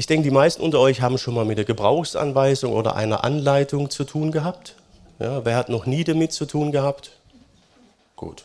Ich 0.00 0.06
denke, 0.06 0.24
die 0.24 0.34
meisten 0.34 0.62
unter 0.62 0.80
euch 0.80 1.02
haben 1.02 1.18
schon 1.18 1.34
mal 1.34 1.44
mit 1.44 1.58
der 1.58 1.66
Gebrauchsanweisung 1.66 2.72
oder 2.72 2.96
einer 2.96 3.22
Anleitung 3.22 3.90
zu 3.90 4.04
tun 4.04 4.32
gehabt. 4.32 4.74
Ja, 5.18 5.44
wer 5.44 5.56
hat 5.56 5.68
noch 5.68 5.84
nie 5.84 6.04
damit 6.04 6.32
zu 6.32 6.46
tun 6.46 6.72
gehabt? 6.72 7.10
Gut. 8.16 8.44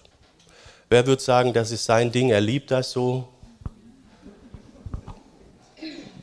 Wer 0.89 1.07
wird 1.07 1.21
sagen, 1.21 1.54
das 1.54 1.71
ist 1.71 1.86
sein 1.86 2.12
Ding, 2.12 2.29
er 2.29 2.41
liebt 2.41 2.71
das 2.71 2.91
so? 2.91 3.29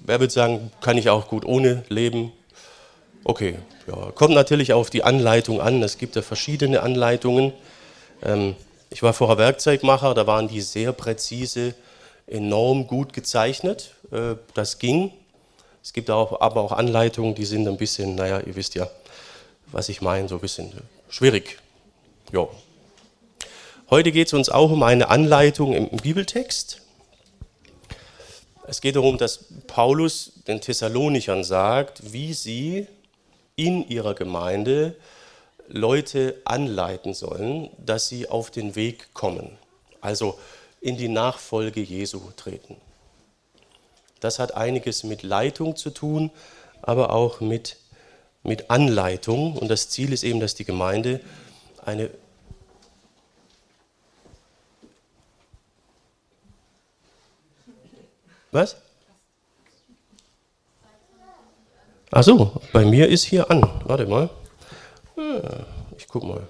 Wer 0.04 0.20
wird 0.20 0.32
sagen, 0.32 0.70
kann 0.82 0.98
ich 0.98 1.08
auch 1.08 1.28
gut 1.28 1.46
ohne 1.46 1.82
leben? 1.88 2.30
Okay, 3.24 3.56
ja. 3.86 4.10
kommt 4.14 4.34
natürlich 4.34 4.74
auf 4.74 4.90
die 4.90 5.02
Anleitung 5.02 5.62
an. 5.62 5.82
Es 5.82 5.96
gibt 5.96 6.14
ja 6.14 6.20
verschiedene 6.20 6.82
Anleitungen. 6.82 7.54
Ähm, 8.22 8.54
ich 8.90 9.02
war 9.02 9.14
vorher 9.14 9.38
Werkzeugmacher, 9.38 10.12
da 10.12 10.26
waren 10.26 10.48
die 10.48 10.60
sehr 10.60 10.92
präzise, 10.92 11.74
enorm 12.26 12.86
gut 12.86 13.14
gezeichnet. 13.14 13.94
Äh, 14.10 14.34
das 14.52 14.78
ging. 14.78 15.10
Es 15.82 15.92
gibt 15.92 16.10
auch, 16.10 16.40
aber 16.40 16.60
auch 16.60 16.72
Anleitungen, 16.72 17.34
die 17.34 17.44
sind 17.44 17.66
ein 17.66 17.76
bisschen, 17.76 18.14
naja, 18.14 18.40
ihr 18.40 18.54
wisst 18.54 18.74
ja, 18.74 18.88
was 19.66 19.88
ich 19.88 20.00
meine, 20.00 20.28
so 20.28 20.36
ein 20.36 20.40
bisschen 20.40 20.72
schwierig. 21.08 21.58
Ja. 22.32 22.46
Heute 23.90 24.12
geht 24.12 24.28
es 24.28 24.32
uns 24.32 24.48
auch 24.48 24.70
um 24.70 24.82
eine 24.82 25.08
Anleitung 25.08 25.72
im 25.74 25.88
Bibeltext. 25.88 26.80
Es 28.66 28.80
geht 28.80 28.96
darum, 28.96 29.18
dass 29.18 29.44
Paulus 29.66 30.32
den 30.46 30.60
Thessalonichern 30.60 31.42
sagt, 31.42 32.12
wie 32.12 32.32
sie 32.32 32.86
in 33.56 33.86
ihrer 33.88 34.14
Gemeinde 34.14 34.94
Leute 35.68 36.40
anleiten 36.44 37.12
sollen, 37.12 37.70
dass 37.84 38.08
sie 38.08 38.28
auf 38.28 38.50
den 38.50 38.76
Weg 38.76 39.12
kommen, 39.14 39.58
also 40.00 40.38
in 40.80 40.96
die 40.96 41.08
Nachfolge 41.08 41.80
Jesu 41.80 42.20
treten. 42.36 42.76
Das 44.22 44.38
hat 44.38 44.54
einiges 44.54 45.02
mit 45.02 45.24
Leitung 45.24 45.74
zu 45.74 45.90
tun, 45.90 46.30
aber 46.80 47.10
auch 47.10 47.40
mit, 47.40 47.76
mit 48.44 48.70
Anleitung. 48.70 49.56
Und 49.56 49.66
das 49.66 49.88
Ziel 49.88 50.12
ist 50.12 50.22
eben, 50.22 50.38
dass 50.38 50.54
die 50.54 50.64
Gemeinde 50.64 51.20
eine 51.84 52.08
Was? 58.52 58.76
Ach 62.12 62.22
so, 62.22 62.60
bei 62.72 62.84
mir 62.84 63.08
ist 63.08 63.24
hier 63.24 63.50
an. 63.50 63.68
Warte 63.84 64.06
mal. 64.06 64.30
Ja, 65.16 65.66
ich 65.96 66.06
guck 66.06 66.22
mal. 66.22 66.46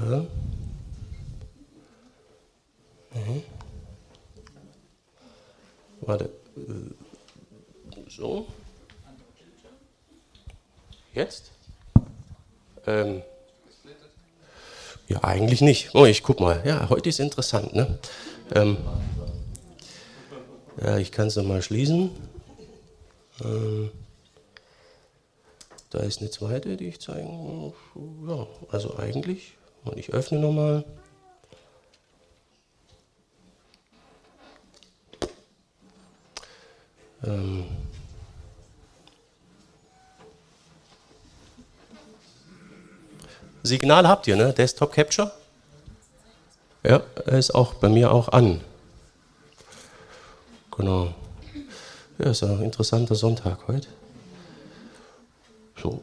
Ja. 0.00 0.24
Warte. 6.06 6.30
So. 8.08 8.46
Jetzt? 11.14 11.50
Ähm. 12.86 13.22
Ja, 15.08 15.22
eigentlich 15.24 15.60
nicht. 15.60 15.94
Oh, 15.94 16.04
ich 16.04 16.22
guck 16.22 16.40
mal. 16.40 16.62
Ja, 16.64 16.88
heute 16.90 17.08
ist 17.08 17.20
interessant, 17.20 17.74
ne? 17.74 17.98
Ähm. 18.54 18.76
Ja, 20.82 20.98
ich 20.98 21.12
kann 21.12 21.28
es 21.28 21.36
nochmal 21.36 21.62
schließen. 21.62 22.10
Ähm. 23.42 23.90
Da 25.90 26.00
ist 26.00 26.20
eine 26.20 26.30
zweite, 26.30 26.76
die 26.76 26.88
ich 26.88 27.00
zeigen 27.00 27.72
Ja, 28.26 28.46
also 28.68 28.98
eigentlich. 28.98 29.54
Und 29.84 29.96
ich 29.96 30.12
öffne 30.12 30.38
nochmal. 30.38 30.84
Ähm 37.26 37.64
Signal 43.62 44.06
habt 44.06 44.26
ihr, 44.26 44.36
ne? 44.36 44.52
Desktop 44.52 44.92
Capture? 44.92 45.32
Ja, 46.82 47.02
er 47.24 47.38
ist 47.38 47.54
auch 47.54 47.74
bei 47.74 47.88
mir 47.88 48.12
auch 48.12 48.28
an. 48.28 48.60
Genau. 50.76 51.14
Ja, 52.18 52.30
ist 52.30 52.42
ein 52.42 52.62
interessanter 52.62 53.14
Sonntag 53.14 53.66
heute. 53.66 53.88
So. 55.82 56.02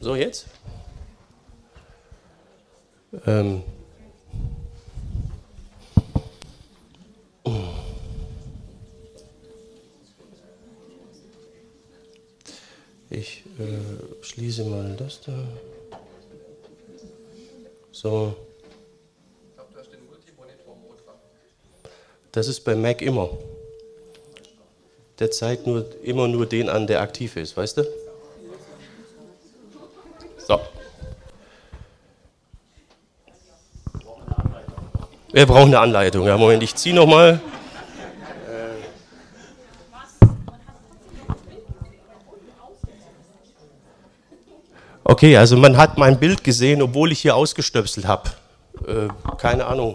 So, 0.00 0.16
jetzt? 0.16 0.46
Ähm. 3.26 3.62
Schließe 14.32 14.64
mal 14.64 14.96
das 14.96 15.20
da. 15.20 15.32
So. 17.90 18.34
Das 22.32 22.48
ist 22.48 22.60
bei 22.60 22.74
Mac 22.74 23.02
immer. 23.02 23.28
Der 25.18 25.30
zeigt 25.30 25.66
nur, 25.66 25.84
immer 26.02 26.28
nur 26.28 26.46
den 26.46 26.70
an, 26.70 26.86
der 26.86 27.02
aktiv 27.02 27.36
ist, 27.36 27.56
weißt 27.56 27.76
du? 27.76 27.84
So. 30.38 30.58
Wir 35.30 35.46
brauchen 35.46 35.68
eine 35.68 35.80
Anleitung. 35.80 36.26
Ja, 36.26 36.38
Moment, 36.38 36.62
ich 36.62 36.74
ziehe 36.74 36.94
nochmal. 36.94 37.40
Okay, 45.22 45.36
also 45.36 45.56
man 45.56 45.76
hat 45.76 45.98
mein 45.98 46.18
Bild 46.18 46.42
gesehen, 46.42 46.82
obwohl 46.82 47.12
ich 47.12 47.20
hier 47.20 47.36
ausgestöpselt 47.36 48.08
habe. 48.08 48.30
Äh, 48.88 49.06
keine 49.38 49.66
Ahnung. 49.66 49.94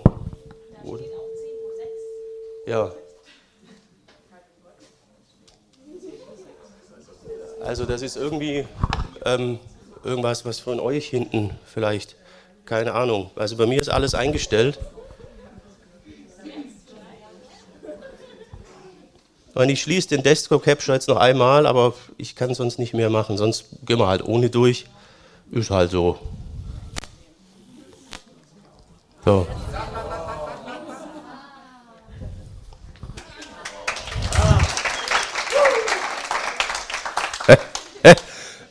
Ja. 2.65 2.93
Also 7.61 7.83
das 7.83 8.03
ist 8.03 8.15
irgendwie 8.15 8.65
ähm, 9.25 9.59
irgendwas, 10.05 10.45
was 10.45 10.59
von 10.59 10.79
euch 10.79 11.07
hinten 11.07 11.49
vielleicht, 11.65 12.15
keine 12.63 12.93
Ahnung. 12.93 13.29
Also 13.35 13.57
bei 13.57 13.65
mir 13.65 13.81
ist 13.81 13.89
alles 13.89 14.15
eingestellt. 14.15 14.79
Und 19.55 19.67
ich 19.67 19.81
schließe 19.81 20.07
den 20.07 20.23
Desktop 20.23 20.63
Capture 20.63 20.95
jetzt 20.95 21.09
noch 21.09 21.17
einmal, 21.17 21.67
aber 21.67 21.95
ich 22.17 22.37
kann 22.37 22.53
sonst 22.53 22.79
nicht 22.79 22.93
mehr 22.93 23.09
machen, 23.09 23.35
sonst 23.35 23.65
gehen 23.85 23.99
wir 23.99 24.07
halt 24.07 24.23
ohne 24.23 24.49
durch. 24.49 24.85
Ist 25.51 25.69
halt 25.69 25.91
so. 25.91 26.17
So. 29.23 29.47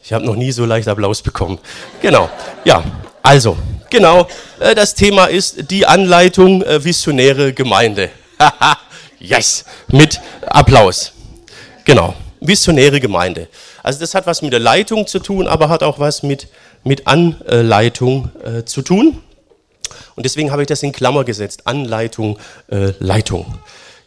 Ich 0.06 0.12
habe 0.12 0.24
noch 0.24 0.36
nie 0.36 0.52
so 0.52 0.64
leicht 0.64 0.86
Applaus 0.86 1.20
bekommen. 1.20 1.58
Genau. 2.00 2.30
Ja, 2.64 2.84
also, 3.24 3.56
genau. 3.90 4.28
Äh, 4.60 4.76
das 4.76 4.94
Thema 4.94 5.24
ist 5.24 5.68
die 5.68 5.84
Anleitung 5.84 6.62
äh, 6.62 6.84
Visionäre 6.84 7.52
Gemeinde. 7.52 8.10
yes, 9.18 9.64
mit 9.88 10.20
Applaus. 10.46 11.12
Genau. 11.84 12.14
Visionäre 12.40 13.00
Gemeinde. 13.00 13.48
Also 13.82 13.98
das 13.98 14.14
hat 14.14 14.28
was 14.28 14.42
mit 14.42 14.52
der 14.52 14.60
Leitung 14.60 15.08
zu 15.08 15.18
tun, 15.18 15.48
aber 15.48 15.68
hat 15.68 15.82
auch 15.82 15.98
was 15.98 16.22
mit, 16.22 16.46
mit 16.86 17.06
Anleitung 17.06 18.30
äh, 18.44 18.64
zu 18.64 18.80
tun. 18.80 19.18
Und 20.14 20.24
deswegen 20.24 20.50
habe 20.50 20.62
ich 20.62 20.68
das 20.68 20.82
in 20.82 20.92
Klammer 20.92 21.24
gesetzt. 21.24 21.66
Anleitung, 21.66 22.38
äh, 22.68 22.92
Leitung. 23.00 23.58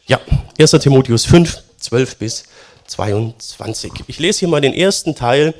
Ja, 0.08 0.20
1. 0.58 0.72
Timotheus 0.72 1.26
5, 1.26 1.62
12 1.78 2.16
bis 2.16 2.44
22. 2.88 3.92
Ich 4.08 4.20
lese 4.20 4.40
hier 4.40 4.48
mal 4.48 4.62
den 4.62 4.74
ersten 4.74 5.14
Teil 5.14 5.54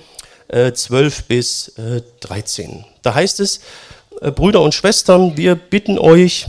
12 0.50 1.20
äh, 1.20 1.24
bis 1.28 1.74
13. 2.22 2.70
Äh, 2.72 2.84
da 3.04 3.14
heißt 3.14 3.40
es, 3.40 3.60
äh, 4.22 4.32
Brüder 4.32 4.62
und 4.62 4.74
Schwestern, 4.74 5.38
wir 5.38 5.56
bitten 5.56 6.00
euch, 6.00 6.48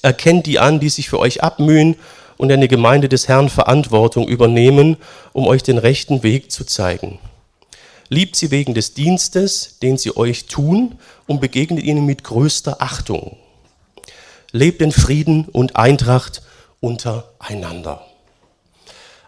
erkennt 0.00 0.46
die 0.46 0.58
an, 0.58 0.80
die 0.80 0.88
sich 0.88 1.10
für 1.10 1.18
euch 1.18 1.42
abmühen 1.42 1.96
und 2.38 2.50
in 2.50 2.60
der 2.60 2.68
Gemeinde 2.68 3.08
des 3.08 3.28
Herrn 3.28 3.50
Verantwortung 3.50 4.26
übernehmen, 4.26 4.96
um 5.32 5.46
euch 5.46 5.62
den 5.62 5.78
rechten 5.78 6.22
Weg 6.22 6.50
zu 6.50 6.64
zeigen. 6.64 7.18
Liebt 8.12 8.36
sie 8.36 8.50
wegen 8.50 8.74
des 8.74 8.92
Dienstes, 8.92 9.78
den 9.78 9.96
sie 9.96 10.14
euch 10.14 10.44
tun, 10.44 10.98
und 11.26 11.40
begegnet 11.40 11.82
ihnen 11.82 12.04
mit 12.04 12.24
größter 12.24 12.82
Achtung. 12.82 13.38
Lebt 14.50 14.82
in 14.82 14.92
Frieden 14.92 15.46
und 15.46 15.76
Eintracht 15.76 16.42
untereinander. 16.80 18.06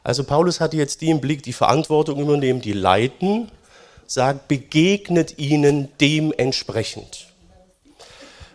Also 0.03 0.23
Paulus 0.23 0.61
hatte 0.61 0.77
jetzt 0.77 1.01
die 1.01 1.09
im 1.09 1.23
Blick, 1.23 1.43
die 1.43 1.55
Verantwortung 1.55 2.21
übernehmen, 2.21 2.61
die 2.61 2.75
leiten 2.75 3.51
sagt, 4.07 4.49
begegnet 4.49 5.39
ihnen 5.39 5.89
dementsprechend. 5.99 7.29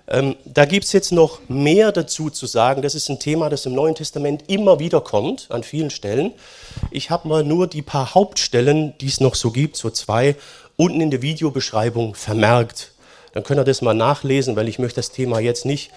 Ähm, 0.10 0.36
da 0.44 0.66
gibt 0.66 0.86
es 0.86 0.92
jetzt 0.92 1.12
noch 1.12 1.40
mehr 1.48 1.92
dazu 1.92 2.32
zu 2.32 2.48
sagen. 2.48 2.82
Das 2.82 2.96
ist 2.96 3.10
ein 3.10 3.20
Thema, 3.20 3.50
das 3.50 3.66
im 3.68 3.76
Neuen 3.76 3.94
Testament 3.94 4.46
immer 4.48 4.80
wieder 4.80 5.02
kommt, 5.02 5.48
an 5.50 5.64
vielen 5.64 5.92
Stellen. 5.92 6.34
Ich 6.90 7.12
habe 7.12 7.28
mal 7.28 7.44
nur 7.44 7.68
die 7.68 7.84
paar 7.84 8.16
Hauptstellen, 8.16 8.96
die 9.00 9.08
es 9.08 9.20
noch 9.20 9.36
so 9.36 9.52
gibt, 9.52 9.78
so 9.78 9.92
zwei, 9.92 10.36
unten 10.78 11.00
in 11.00 11.12
der 11.12 11.22
Videobeschreibung 11.22 12.16
vermerkt. 12.16 12.92
Dann 13.34 13.44
könnt 13.44 13.60
ihr 13.60 13.64
das 13.64 13.84
mal 13.84 13.94
nachlesen, 13.94 14.56
weil 14.56 14.68
ich 14.68 14.80
möchte 14.80 14.96
das 14.96 15.12
Thema 15.12 15.40
jetzt 15.40 15.66
nicht 15.66 15.92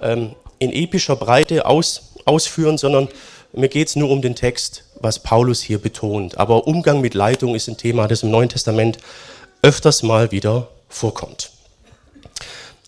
ähm, 0.00 0.36
in 0.60 0.72
epischer 0.72 1.16
Breite 1.16 1.66
aus, 1.66 2.12
ausführen, 2.24 2.78
sondern 2.78 3.08
mir 3.52 3.68
geht 3.68 3.88
es 3.88 3.96
nur 3.96 4.10
um 4.10 4.22
den 4.22 4.36
Text, 4.36 4.84
was 5.00 5.18
Paulus 5.18 5.62
hier 5.62 5.78
betont. 5.78 6.38
Aber 6.38 6.68
Umgang 6.68 7.00
mit 7.00 7.14
Leitung 7.14 7.56
ist 7.56 7.66
ein 7.68 7.76
Thema, 7.76 8.06
das 8.06 8.22
im 8.22 8.30
Neuen 8.30 8.50
Testament 8.50 8.98
öfters 9.62 10.04
mal 10.04 10.30
wieder 10.30 10.68
vorkommt. 10.88 11.57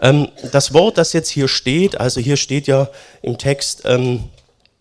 Ähm, 0.00 0.28
das 0.52 0.72
Wort, 0.72 0.98
das 0.98 1.12
jetzt 1.12 1.28
hier 1.28 1.48
steht, 1.48 2.00
also 2.00 2.20
hier 2.20 2.36
steht 2.36 2.66
ja 2.66 2.88
im 3.22 3.38
Text, 3.38 3.82
ähm, 3.84 4.30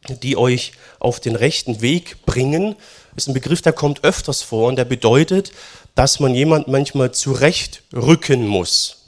die 0.07 0.37
euch 0.37 0.71
auf 0.99 1.19
den 1.19 1.35
rechten 1.35 1.81
Weg 1.81 2.25
bringen, 2.25 2.75
ist 3.15 3.27
ein 3.27 3.33
Begriff, 3.33 3.61
der 3.61 3.73
kommt 3.73 4.03
öfters 4.03 4.41
vor 4.41 4.67
und 4.67 4.77
der 4.77 4.85
bedeutet, 4.85 5.51
dass 5.95 6.19
man 6.19 6.33
jemand 6.33 6.67
manchmal 6.67 7.11
zurechtrücken 7.11 8.47
muss 8.47 8.99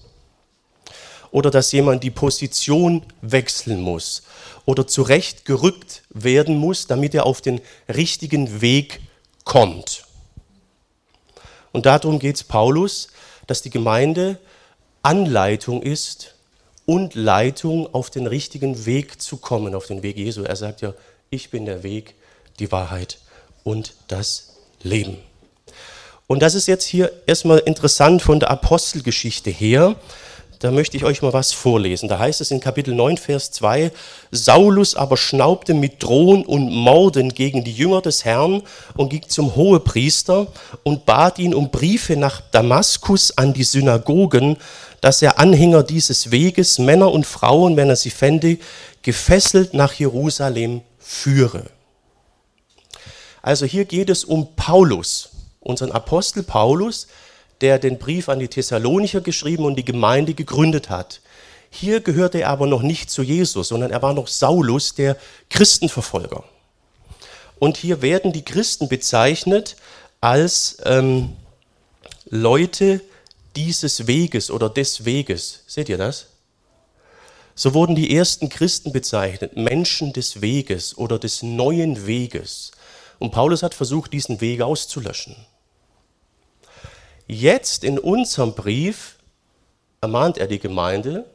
oder 1.31 1.49
dass 1.49 1.71
jemand 1.71 2.03
die 2.03 2.11
Position 2.11 3.03
wechseln 3.21 3.79
muss 3.79 4.23
oder 4.65 4.85
zurechtgerückt 4.85 6.03
werden 6.09 6.57
muss, 6.57 6.87
damit 6.87 7.15
er 7.15 7.25
auf 7.25 7.41
den 7.41 7.61
richtigen 7.87 8.61
Weg 8.61 8.99
kommt. 9.45 10.03
Und 11.71 11.85
darum 11.85 12.19
geht 12.19 12.35
es 12.35 12.43
Paulus, 12.43 13.07
dass 13.47 13.61
die 13.61 13.69
Gemeinde 13.69 14.37
Anleitung 15.03 15.81
ist 15.81 16.36
und 16.86 17.15
Leitung 17.15 17.94
auf 17.94 18.09
den 18.09 18.27
richtigen 18.27 18.86
Weg 18.86 19.21
zu 19.21 19.38
kommen, 19.38 19.75
auf 19.75 19.88
den 19.88 20.03
Weg 20.03 20.18
Jesu. 20.18 20.44
Er 20.44 20.56
sagt 20.56 20.81
ja, 20.81 20.94
ich 21.30 21.50
bin 21.50 21.65
der 21.65 21.83
Weg, 21.83 22.15
die 22.59 22.71
Wahrheit 22.71 23.19
und 23.63 23.94
das 24.07 24.57
Leben. 24.83 25.18
Und 26.27 26.42
das 26.42 26.56
ist 26.56 26.68
jetzt 26.68 26.86
hier 26.86 27.12
erstmal 27.25 27.59
interessant 27.59 28.21
von 28.21 28.39
der 28.39 28.51
Apostelgeschichte 28.51 29.50
her 29.50 29.95
da 30.62 30.69
möchte 30.69 30.95
ich 30.95 31.04
euch 31.04 31.24
mal 31.24 31.33
was 31.33 31.54
vorlesen. 31.54 32.07
Da 32.07 32.19
heißt 32.19 32.39
es 32.39 32.51
in 32.51 32.59
Kapitel 32.59 32.94
9, 32.94 33.18
Vers 33.18 33.51
2, 33.51 33.92
Saulus 34.30 34.94
aber 34.94 35.18
schnaubte 35.18 35.74
mit 35.74 36.04
Drohen 36.04 36.45
und 36.45 36.71
Morden 36.71 37.33
gegen 37.33 37.63
die 37.63 37.74
Jünger 37.74 38.01
des 38.01 38.25
Herrn 38.25 38.62
und 38.95 39.09
ging 39.09 39.27
zum 39.27 39.56
Hohepriester 39.56 40.47
und 40.83 41.07
bat 41.07 41.39
ihn 41.39 41.56
um 41.56 41.71
Briefe 41.71 42.15
nach 42.15 42.42
Damaskus 42.51 43.36
an 43.39 43.54
die 43.54 43.63
Synagogen, 43.63 44.57
dass 45.01 45.21
er 45.21 45.39
Anhänger 45.39 45.83
dieses 45.83 46.31
Weges, 46.31 46.80
Männer 46.80 47.12
und 47.12 47.25
Frauen, 47.25 47.75
wenn 47.75 47.89
er 47.89 47.95
sie 47.95 48.12
fände, 48.12 48.59
gefesselt 49.01 49.74
nach 49.74 49.94
Jerusalem 49.94 50.81
führe. 51.00 51.65
Also 53.42 53.65
hier 53.65 53.86
geht 53.86 54.12
es 54.12 54.24
um 54.24 54.56
Paulus, 54.56 55.30
unseren 55.59 55.92
Apostel 55.92 56.44
Paulus, 56.44 57.07
der 57.62 57.80
den 57.80 57.98
Brief 57.98 58.30
an 58.30 58.39
die 58.39 58.48
Thessalonicher 58.48 59.21
geschrieben 59.21 59.65
und 59.65 59.75
die 59.75 59.86
Gemeinde 59.86 60.36
gegründet 60.36 60.89
hat. 60.89 61.21
Hier 61.71 62.01
gehörte 62.01 62.42
er 62.42 62.50
aber 62.50 62.68
noch 62.68 62.81
nicht 62.81 63.09
zu 63.09 63.24
Jesus, 63.24 63.69
sondern 63.69 63.92
er 63.92 64.01
war 64.01 64.13
noch 64.13 64.27
Saulus, 64.27 64.94
der 64.94 65.18
Christenverfolger. 65.50 66.44
Und 67.57 67.77
hier 67.77 68.01
werden 68.01 68.33
die 68.33 68.44
Christen 68.44 68.89
bezeichnet 68.89 69.77
als 70.19 70.77
ähm, 70.83 71.36
Leute 72.30 73.01
dieses 73.56 74.07
Weges 74.07 74.51
oder 74.51 74.69
des 74.69 75.06
Weges. 75.06 75.63
Seht 75.68 75.89
ihr 75.89 75.98
das? 75.98 76.27
So 77.56 77.74
wurden 77.74 77.95
die 77.95 78.15
ersten 78.15 78.50
Christen 78.50 78.92
bezeichnet, 78.92 79.56
Menschen 79.56 80.13
des 80.13 80.42
Weges 80.42 80.98
oder 80.98 81.19
des 81.19 81.44
neuen 81.44 82.07
Weges. 82.07 82.71
Und 83.19 83.31
Paulus 83.31 83.62
hat 83.62 83.74
versucht, 83.74 84.13
diesen 84.13 84.42
Weg 84.42 84.62
auszulöschen. 84.62 85.36
Jetzt 87.27 87.83
in 87.83 88.00
unserem 88.00 88.53
Brief 88.56 89.18
ermahnt 90.01 90.38
er 90.38 90.47
die 90.47 90.59
Gemeinde, 90.59 91.25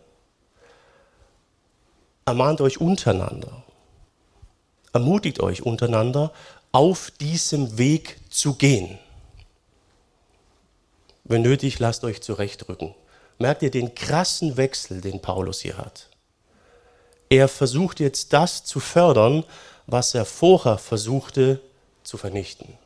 ermahnt 2.25 2.61
euch 2.61 2.81
untereinander, 2.81 3.62
ermutigt 4.93 5.41
euch 5.41 5.62
untereinander, 5.62 6.33
auf 6.73 7.12
diesem 7.12 7.79
Weg 7.79 8.19
zu 8.31 8.55
gehen. 8.55 8.99
Wenn 11.28 11.43
nötig, 11.43 11.78
lasst 11.81 12.05
euch 12.05 12.23
zurechtrücken. 12.23 12.94
Merkt 13.38 13.62
ihr 13.62 13.70
den 13.70 13.94
krassen 13.94 14.56
Wechsel, 14.56 15.00
den 15.00 15.20
Paulus 15.20 15.61
hier 15.61 15.76
hat? 15.76 16.08
Er 17.28 17.49
versucht 17.49 17.99
jetzt 17.99 18.32
das 18.32 18.64
zu 18.64 18.78
fördern, 18.78 19.44
was 19.87 20.14
er 20.14 20.25
vorher 20.25 20.78
versuchte 20.78 21.61
zu 22.05 22.17
vernichten. 22.17 22.78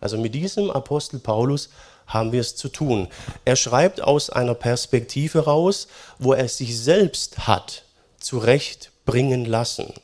Also 0.00 0.18
mit 0.18 0.34
diesem 0.34 0.70
Apostel 0.70 1.18
Paulus 1.18 1.70
haben 2.06 2.32
wir 2.32 2.40
es 2.40 2.54
zu 2.54 2.68
tun. 2.68 3.08
Er 3.46 3.56
schreibt 3.56 4.02
aus 4.02 4.28
einer 4.28 4.54
Perspektive 4.54 5.46
raus, 5.46 5.88
wo 6.18 6.34
er 6.34 6.48
sich 6.48 6.78
selbst 6.78 7.48
hat 7.48 7.84
zurechtbringen 8.18 9.46
lassen. 9.46 9.94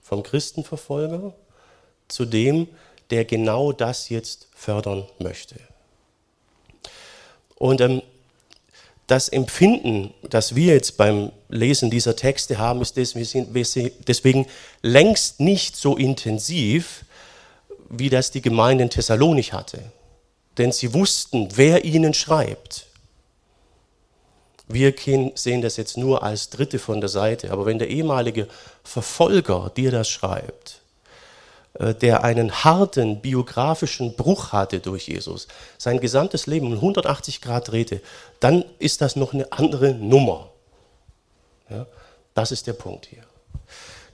Vom 0.00 0.22
Christenverfolger 0.22 1.34
zu 2.08 2.24
dem, 2.24 2.68
der 3.12 3.24
genau 3.24 3.72
das 3.72 4.08
jetzt 4.08 4.48
fördern 4.54 5.06
möchte. 5.18 5.56
Und 7.56 7.80
ähm, 7.80 8.02
das 9.06 9.28
Empfinden, 9.28 10.14
das 10.22 10.54
wir 10.54 10.74
jetzt 10.74 10.96
beim 10.96 11.30
Lesen 11.48 11.90
dieser 11.90 12.16
Texte 12.16 12.58
haben, 12.58 12.80
ist 12.80 12.96
deswegen 12.96 14.46
längst 14.80 15.40
nicht 15.40 15.76
so 15.76 15.96
intensiv, 15.96 17.04
wie 17.90 18.08
das 18.08 18.30
die 18.30 18.40
Gemeinde 18.40 18.84
in 18.84 18.90
Thessalonik 18.90 19.52
hatte. 19.52 19.80
Denn 20.56 20.72
sie 20.72 20.94
wussten, 20.94 21.48
wer 21.54 21.84
ihnen 21.84 22.14
schreibt. 22.14 22.86
Wir 24.66 24.94
sehen 25.34 25.60
das 25.60 25.76
jetzt 25.76 25.98
nur 25.98 26.22
als 26.22 26.48
Dritte 26.48 26.78
von 26.78 27.00
der 27.00 27.10
Seite. 27.10 27.50
Aber 27.50 27.66
wenn 27.66 27.78
der 27.78 27.88
ehemalige 27.88 28.48
Verfolger 28.82 29.70
dir 29.76 29.90
das 29.90 30.08
schreibt, 30.08 30.81
der 31.82 32.22
einen 32.22 32.64
harten 32.64 33.20
biografischen 33.20 34.14
Bruch 34.14 34.52
hatte 34.52 34.80
durch 34.80 35.08
Jesus, 35.08 35.48
sein 35.78 36.00
gesamtes 36.00 36.46
Leben 36.46 36.68
um 36.68 36.74
180 36.74 37.40
Grad 37.40 37.70
drehte, 37.70 38.00
dann 38.40 38.64
ist 38.78 39.00
das 39.00 39.16
noch 39.16 39.32
eine 39.32 39.50
andere 39.52 39.92
Nummer. 39.92 40.48
Ja, 41.68 41.86
das 42.34 42.52
ist 42.52 42.66
der 42.66 42.74
Punkt 42.74 43.06
hier. 43.06 43.24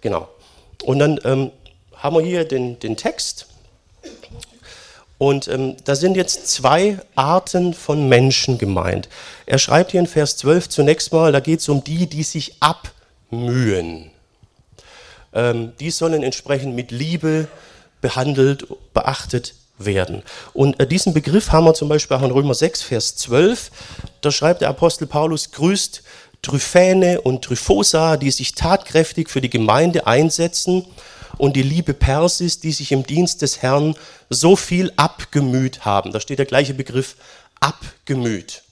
Genau. 0.00 0.28
Und 0.85 0.99
dann 0.99 1.21
ähm, 1.25 1.50
haben 1.97 2.16
wir 2.16 2.23
hier 2.23 2.45
den, 2.45 2.78
den 2.78 2.97
Text. 2.97 3.47
Und 5.19 5.49
ähm, 5.49 5.76
da 5.85 5.97
sind 5.97 6.16
jetzt 6.16 6.47
zwei 6.47 6.99
Arten 7.16 7.75
von 7.75 8.09
Menschen 8.09 8.57
gemeint. 8.57 9.09
Er 9.47 9.59
schreibt 9.59 9.90
hier 9.90 10.00
in 10.00 10.07
Vers 10.07 10.37
12 10.37 10.69
zunächst 10.69 11.12
mal, 11.12 11.33
da 11.33 11.40
geht 11.40 11.61
es 11.61 11.69
um 11.69 11.83
die, 11.83 12.07
die 12.07 12.23
sich 12.23 12.54
abmühen. 12.61 14.12
Ähm, 15.32 15.73
die 15.80 15.90
sollen 15.90 16.23
entsprechend 16.23 16.75
mit 16.75 16.90
Liebe 16.90 17.49
behandelt, 18.00 18.66
beachtet 18.94 19.54
werden. 19.78 20.23
Und 20.52 20.80
äh, 20.80 20.87
diesen 20.87 21.14
Begriff 21.14 21.52
haben 21.52 21.64
wir 21.64 21.75
zum 21.75 21.88
Beispiel 21.88 22.16
auch 22.16 22.23
in 22.23 22.30
Römer 22.30 22.54
6, 22.54 22.82
Vers 22.82 23.16
12. 23.16 23.70
Da 24.20 24.30
schreibt 24.30 24.61
der 24.61 24.68
Apostel 24.68 25.06
Paulus, 25.06 25.52
grüßt 25.52 26.02
Tryphäne 26.42 27.20
und 27.20 27.42
Tryphosa, 27.42 28.16
die 28.16 28.30
sich 28.30 28.54
tatkräftig 28.54 29.28
für 29.28 29.40
die 29.40 29.50
Gemeinde 29.50 30.06
einsetzen 30.06 30.87
und 31.37 31.56
die 31.56 31.62
liebe 31.62 31.94
Persis, 31.94 32.61
die 32.61 32.73
sich 32.73 32.92
im 32.92 33.04
Dienst 33.04 33.42
des 33.42 33.62
Herrn 33.62 33.97
so 34.30 34.56
viel 34.56 34.92
abgemüht 34.97 35.85
haben. 35.85 36.12
Da 36.12 36.20
steht 36.20 36.38
der 36.38 36.47
gleiche 36.47 36.75
Begriff 36.75 37.16
abgemüht. 37.61 38.62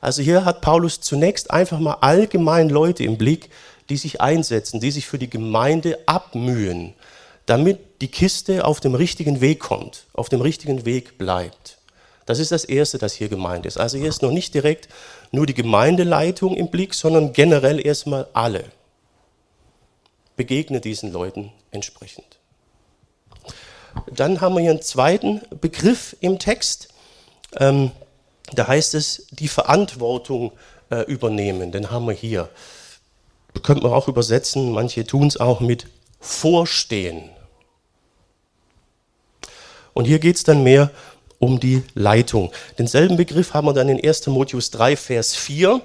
Also 0.00 0.22
hier 0.22 0.46
hat 0.46 0.62
Paulus 0.62 1.00
zunächst 1.00 1.50
einfach 1.50 1.78
mal 1.78 1.98
allgemein 2.00 2.70
Leute 2.70 3.04
im 3.04 3.18
Blick, 3.18 3.50
die 3.90 3.96
sich 3.96 4.20
einsetzen, 4.20 4.80
die 4.80 4.90
sich 4.90 5.06
für 5.06 5.18
die 5.18 5.28
Gemeinde 5.28 5.98
abmühen, 6.06 6.94
damit 7.46 8.00
die 8.00 8.08
Kiste 8.08 8.64
auf 8.64 8.80
dem 8.80 8.94
richtigen 8.94 9.40
Weg 9.40 9.60
kommt, 9.60 10.06
auf 10.14 10.28
dem 10.28 10.40
richtigen 10.40 10.84
Weg 10.86 11.18
bleibt. 11.18 11.78
Das 12.24 12.38
ist 12.38 12.52
das 12.52 12.64
Erste, 12.64 12.98
das 12.98 13.12
hier 13.12 13.28
gemeint 13.28 13.66
ist. 13.66 13.76
Also 13.76 13.98
hier 13.98 14.08
ist 14.08 14.22
noch 14.22 14.30
nicht 14.30 14.54
direkt 14.54 14.88
nur 15.32 15.46
die 15.46 15.54
Gemeindeleitung 15.54 16.56
im 16.56 16.68
Blick, 16.68 16.94
sondern 16.94 17.32
generell 17.32 17.84
erstmal 17.84 18.28
alle 18.32 18.64
begegne 20.36 20.80
diesen 20.80 21.12
Leuten 21.12 21.52
entsprechend. 21.72 22.38
Dann 24.10 24.40
haben 24.40 24.54
wir 24.54 24.60
hier 24.60 24.70
einen 24.70 24.82
zweiten 24.82 25.40
Begriff 25.60 26.16
im 26.20 26.38
Text. 26.38 26.88
Ähm, 27.58 27.90
da 28.52 28.68
heißt 28.68 28.94
es, 28.94 29.26
die 29.30 29.48
Verantwortung 29.48 30.52
äh, 30.90 31.02
übernehmen. 31.02 31.72
Den 31.72 31.90
haben 31.90 32.06
wir 32.06 32.14
hier. 32.14 32.48
Könnte 33.62 33.82
man 33.82 33.92
auch 33.92 34.08
übersetzen, 34.08 34.72
manche 34.72 35.04
tun 35.04 35.26
es 35.26 35.38
auch 35.38 35.60
mit 35.60 35.86
Vorstehen. 36.20 37.30
Und 39.92 40.04
hier 40.04 40.18
geht 40.18 40.36
es 40.36 40.44
dann 40.44 40.62
mehr 40.62 40.90
um 41.38 41.58
die 41.58 41.82
Leitung. 41.94 42.52
Denselben 42.78 43.16
Begriff 43.16 43.54
haben 43.54 43.66
wir 43.66 43.72
dann 43.72 43.88
in 43.88 44.02
1. 44.02 44.20
Timotheus 44.20 44.70
3, 44.70 44.96
Vers 44.96 45.34
4. 45.34 45.80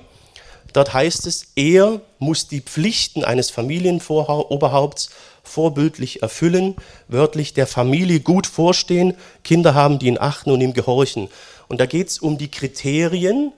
Dort 0.74 0.93
heißt 0.93 1.25
es, 1.25 1.53
er 1.55 2.01
muss 2.19 2.48
die 2.48 2.60
Pflichten 2.60 3.24
eines 3.24 3.50
Familienoberhaupts 3.50 5.10
vorbildlich 5.41 6.22
erfüllen, 6.22 6.75
wörtlich 7.07 7.53
der 7.53 7.67
Familie 7.67 8.19
gut 8.19 8.45
vorstehen, 8.45 9.15
Kinder 9.43 9.74
haben, 9.74 10.00
die 10.00 10.07
ihn 10.07 10.19
achten 10.19 10.51
und 10.51 10.60
ihm 10.60 10.74
gehorchen. 10.74 11.29
Und 11.69 11.79
da 11.79 11.86
geht 11.86 12.10
es 12.10 12.19
um 12.19 12.38
die 12.38 12.51
Kriterien, 12.51 13.53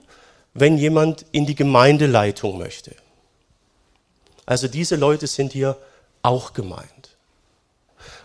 wenn 0.54 0.78
jemand 0.78 1.26
in 1.32 1.46
die 1.46 1.56
Gemeindeleitung 1.56 2.58
möchte. 2.58 2.94
Also 4.48 4.66
diese 4.66 4.96
Leute 4.96 5.26
sind 5.26 5.52
hier 5.52 5.76
auch 6.22 6.54
gemeint. 6.54 7.18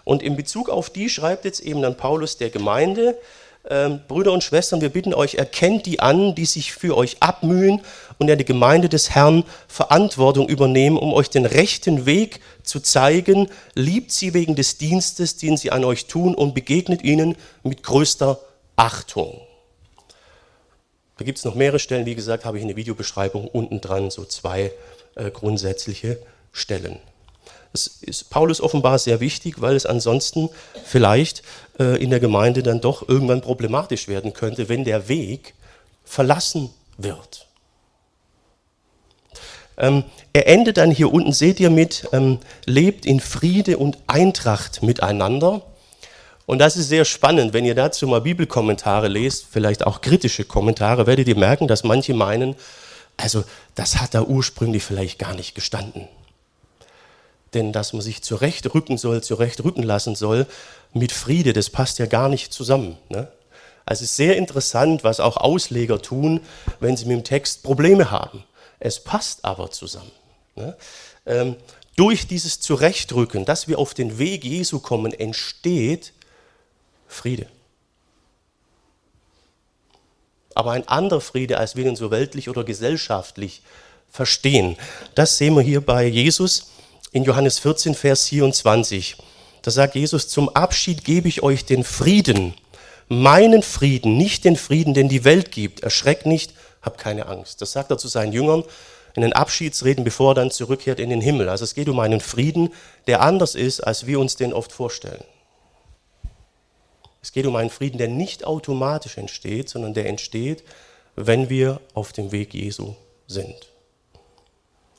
Und 0.05 0.23
in 0.23 0.37
Bezug 0.37 0.69
auf 0.69 0.89
die 0.89 1.09
schreibt 1.09 1.43
jetzt 1.43 1.59
eben 1.59 1.81
dann 1.81 1.97
Paulus 1.97 2.37
der 2.37 2.49
Gemeinde, 2.49 3.17
ähm, 3.69 3.99
Brüder 4.07 4.31
und 4.31 4.41
Schwestern, 4.41 4.79
wir 4.79 4.87
bitten 4.87 5.13
euch, 5.13 5.35
erkennt 5.35 5.85
die 5.85 5.99
an, 5.99 6.33
die 6.33 6.45
sich 6.45 6.71
für 6.71 6.95
euch 6.95 7.17
abmühen 7.19 7.81
und 8.19 8.29
in 8.29 8.37
der 8.37 8.45
Gemeinde 8.45 8.87
des 8.87 9.09
Herrn 9.09 9.43
Verantwortung 9.67 10.47
übernehmen, 10.47 10.97
um 10.97 11.11
euch 11.13 11.29
den 11.29 11.45
rechten 11.45 12.05
Weg 12.05 12.39
zu 12.63 12.79
zeigen. 12.79 13.49
Liebt 13.73 14.13
sie 14.13 14.33
wegen 14.33 14.55
des 14.55 14.77
Dienstes, 14.77 15.35
den 15.35 15.57
sie 15.57 15.71
an 15.71 15.83
euch 15.83 16.07
tun 16.07 16.35
und 16.35 16.55
begegnet 16.55 17.03
ihnen 17.03 17.35
mit 17.63 17.83
größter 17.83 18.39
Achtung. 18.77 19.41
Da 21.17 21.25
gibt 21.25 21.37
es 21.37 21.43
noch 21.43 21.55
mehrere 21.55 21.79
Stellen, 21.79 22.05
wie 22.05 22.15
gesagt, 22.15 22.45
habe 22.45 22.57
ich 22.57 22.61
in 22.61 22.69
der 22.69 22.77
Videobeschreibung 22.77 23.45
unten 23.49 23.81
dran 23.81 24.09
so 24.09 24.23
zwei 24.23 24.71
äh, 25.15 25.31
grundsätzliche 25.31 26.19
Stellen. 26.51 26.99
Das 27.71 27.87
ist 27.87 28.29
Paulus 28.29 28.61
offenbar 28.61 28.99
sehr 28.99 29.19
wichtig, 29.19 29.59
weil 29.59 29.75
es 29.75 29.87
ansonsten 29.87 30.49
vielleicht 30.85 31.41
äh, 31.79 32.01
in 32.01 32.11
der 32.11 32.19
Gemeinde 32.19 32.61
dann 32.61 32.81
doch 32.81 33.07
irgendwann 33.09 33.41
problematisch 33.41 34.07
werden 34.07 34.33
könnte, 34.33 34.69
wenn 34.69 34.83
der 34.83 35.07
Weg 35.07 35.55
verlassen 36.05 36.69
wird. 36.97 37.47
Ähm, 39.77 40.03
er 40.33 40.47
endet 40.47 40.77
dann 40.77 40.91
hier 40.91 41.11
unten, 41.11 41.33
seht 41.33 41.59
ihr 41.59 41.71
mit, 41.71 42.07
ähm, 42.13 42.39
lebt 42.65 43.07
in 43.07 43.19
Friede 43.19 43.77
und 43.77 43.97
Eintracht 44.05 44.83
miteinander. 44.83 45.63
Und 46.45 46.59
das 46.59 46.77
ist 46.77 46.89
sehr 46.89 47.05
spannend, 47.05 47.53
wenn 47.53 47.65
ihr 47.65 47.73
dazu 47.73 48.05
mal 48.05 48.21
Bibelkommentare 48.21 49.07
lest, 49.07 49.47
vielleicht 49.49 49.87
auch 49.87 50.01
kritische 50.01 50.43
Kommentare, 50.43 51.07
werdet 51.07 51.27
ihr 51.27 51.37
merken, 51.37 51.67
dass 51.67 51.83
manche 51.83 52.13
meinen, 52.13 52.55
also 53.17 53.43
das 53.75 54.01
hat 54.01 54.13
da 54.13 54.23
ursprünglich 54.23 54.83
vielleicht 54.83 55.19
gar 55.19 55.33
nicht 55.33 55.55
gestanden 55.55 56.07
denn 57.53 57.71
dass 57.71 57.93
man 57.93 58.01
sich 58.01 58.21
zurechtrücken 58.21 58.97
soll, 58.97 59.23
zurechtrücken 59.23 59.83
lassen 59.83 60.15
soll 60.15 60.47
mit 60.93 61.11
Friede, 61.11 61.53
das 61.53 61.69
passt 61.69 61.99
ja 61.99 62.05
gar 62.05 62.29
nicht 62.29 62.53
zusammen. 62.53 62.97
Ne? 63.09 63.31
Also 63.85 64.03
es 64.03 64.11
ist 64.11 64.17
sehr 64.17 64.37
interessant, 64.37 65.03
was 65.03 65.19
auch 65.19 65.37
Ausleger 65.37 66.01
tun, 66.01 66.41
wenn 66.79 66.97
sie 66.97 67.05
mit 67.05 67.17
dem 67.17 67.23
Text 67.23 67.63
Probleme 67.63 68.11
haben. 68.11 68.43
Es 68.79 68.99
passt 68.99 69.45
aber 69.45 69.71
zusammen. 69.71 70.11
Ne? 70.55 70.75
Ähm, 71.25 71.55
durch 71.95 72.27
dieses 72.27 72.59
Zurechtrücken, 72.59 73.45
dass 73.45 73.67
wir 73.67 73.77
auf 73.77 73.93
den 73.93 74.17
Weg 74.17 74.43
Jesu 74.43 74.79
kommen, 74.79 75.13
entsteht 75.13 76.13
Friede. 77.07 77.47
Aber 80.55 80.71
ein 80.71 80.87
anderer 80.87 81.21
Friede, 81.21 81.57
als 81.57 81.75
wir 81.75 81.85
ihn 81.85 81.95
so 81.95 82.11
weltlich 82.11 82.49
oder 82.49 82.63
gesellschaftlich 82.63 83.61
verstehen. 84.09 84.77
Das 85.15 85.37
sehen 85.37 85.55
wir 85.55 85.63
hier 85.63 85.81
bei 85.81 86.05
Jesus 86.05 86.67
in 87.11 87.23
Johannes 87.23 87.59
14, 87.59 87.95
Vers 87.95 88.29
24. 88.29 89.17
Da 89.63 89.71
sagt 89.71 89.95
Jesus, 89.95 90.27
zum 90.27 90.49
Abschied 90.49 91.03
gebe 91.03 91.27
ich 91.27 91.41
euch 91.41 91.65
den 91.65 91.83
Frieden, 91.83 92.53
meinen 93.07 93.63
Frieden, 93.63 94.17
nicht 94.17 94.45
den 94.45 94.55
Frieden, 94.55 94.93
den 94.93 95.09
die 95.09 95.23
Welt 95.23 95.51
gibt. 95.51 95.81
Erschreckt 95.81 96.25
nicht, 96.25 96.53
habt 96.81 96.99
keine 96.99 97.27
Angst. 97.27 97.61
Das 97.61 97.71
sagt 97.71 97.91
er 97.91 97.97
zu 97.97 98.07
seinen 98.07 98.33
Jüngern 98.33 98.63
in 99.15 99.21
den 99.21 99.33
Abschiedsreden, 99.33 100.03
bevor 100.03 100.31
er 100.31 100.35
dann 100.35 100.51
zurückkehrt 100.51 100.99
in 100.99 101.09
den 101.09 101.21
Himmel. 101.21 101.49
Also 101.49 101.63
es 101.63 101.75
geht 101.75 101.87
um 101.87 101.99
einen 101.99 102.19
Frieden, 102.19 102.73
der 103.07 103.21
anders 103.21 103.55
ist, 103.55 103.79
als 103.81 104.05
wir 104.05 104.19
uns 104.19 104.35
den 104.35 104.53
oft 104.53 104.71
vorstellen. 104.71 105.23
Es 107.23 107.31
geht 107.31 107.45
um 107.45 107.55
einen 107.55 107.69
Frieden, 107.69 107.97
der 107.97 108.09
nicht 108.09 108.45
automatisch 108.45 109.17
entsteht, 109.17 109.69
sondern 109.69 109.93
der 109.93 110.07
entsteht, 110.07 110.63
wenn 111.15 111.49
wir 111.49 111.79
auf 111.93 112.11
dem 112.11 112.33
Weg 112.33 112.53
Jesu 112.53 112.95
sind. 113.27 113.69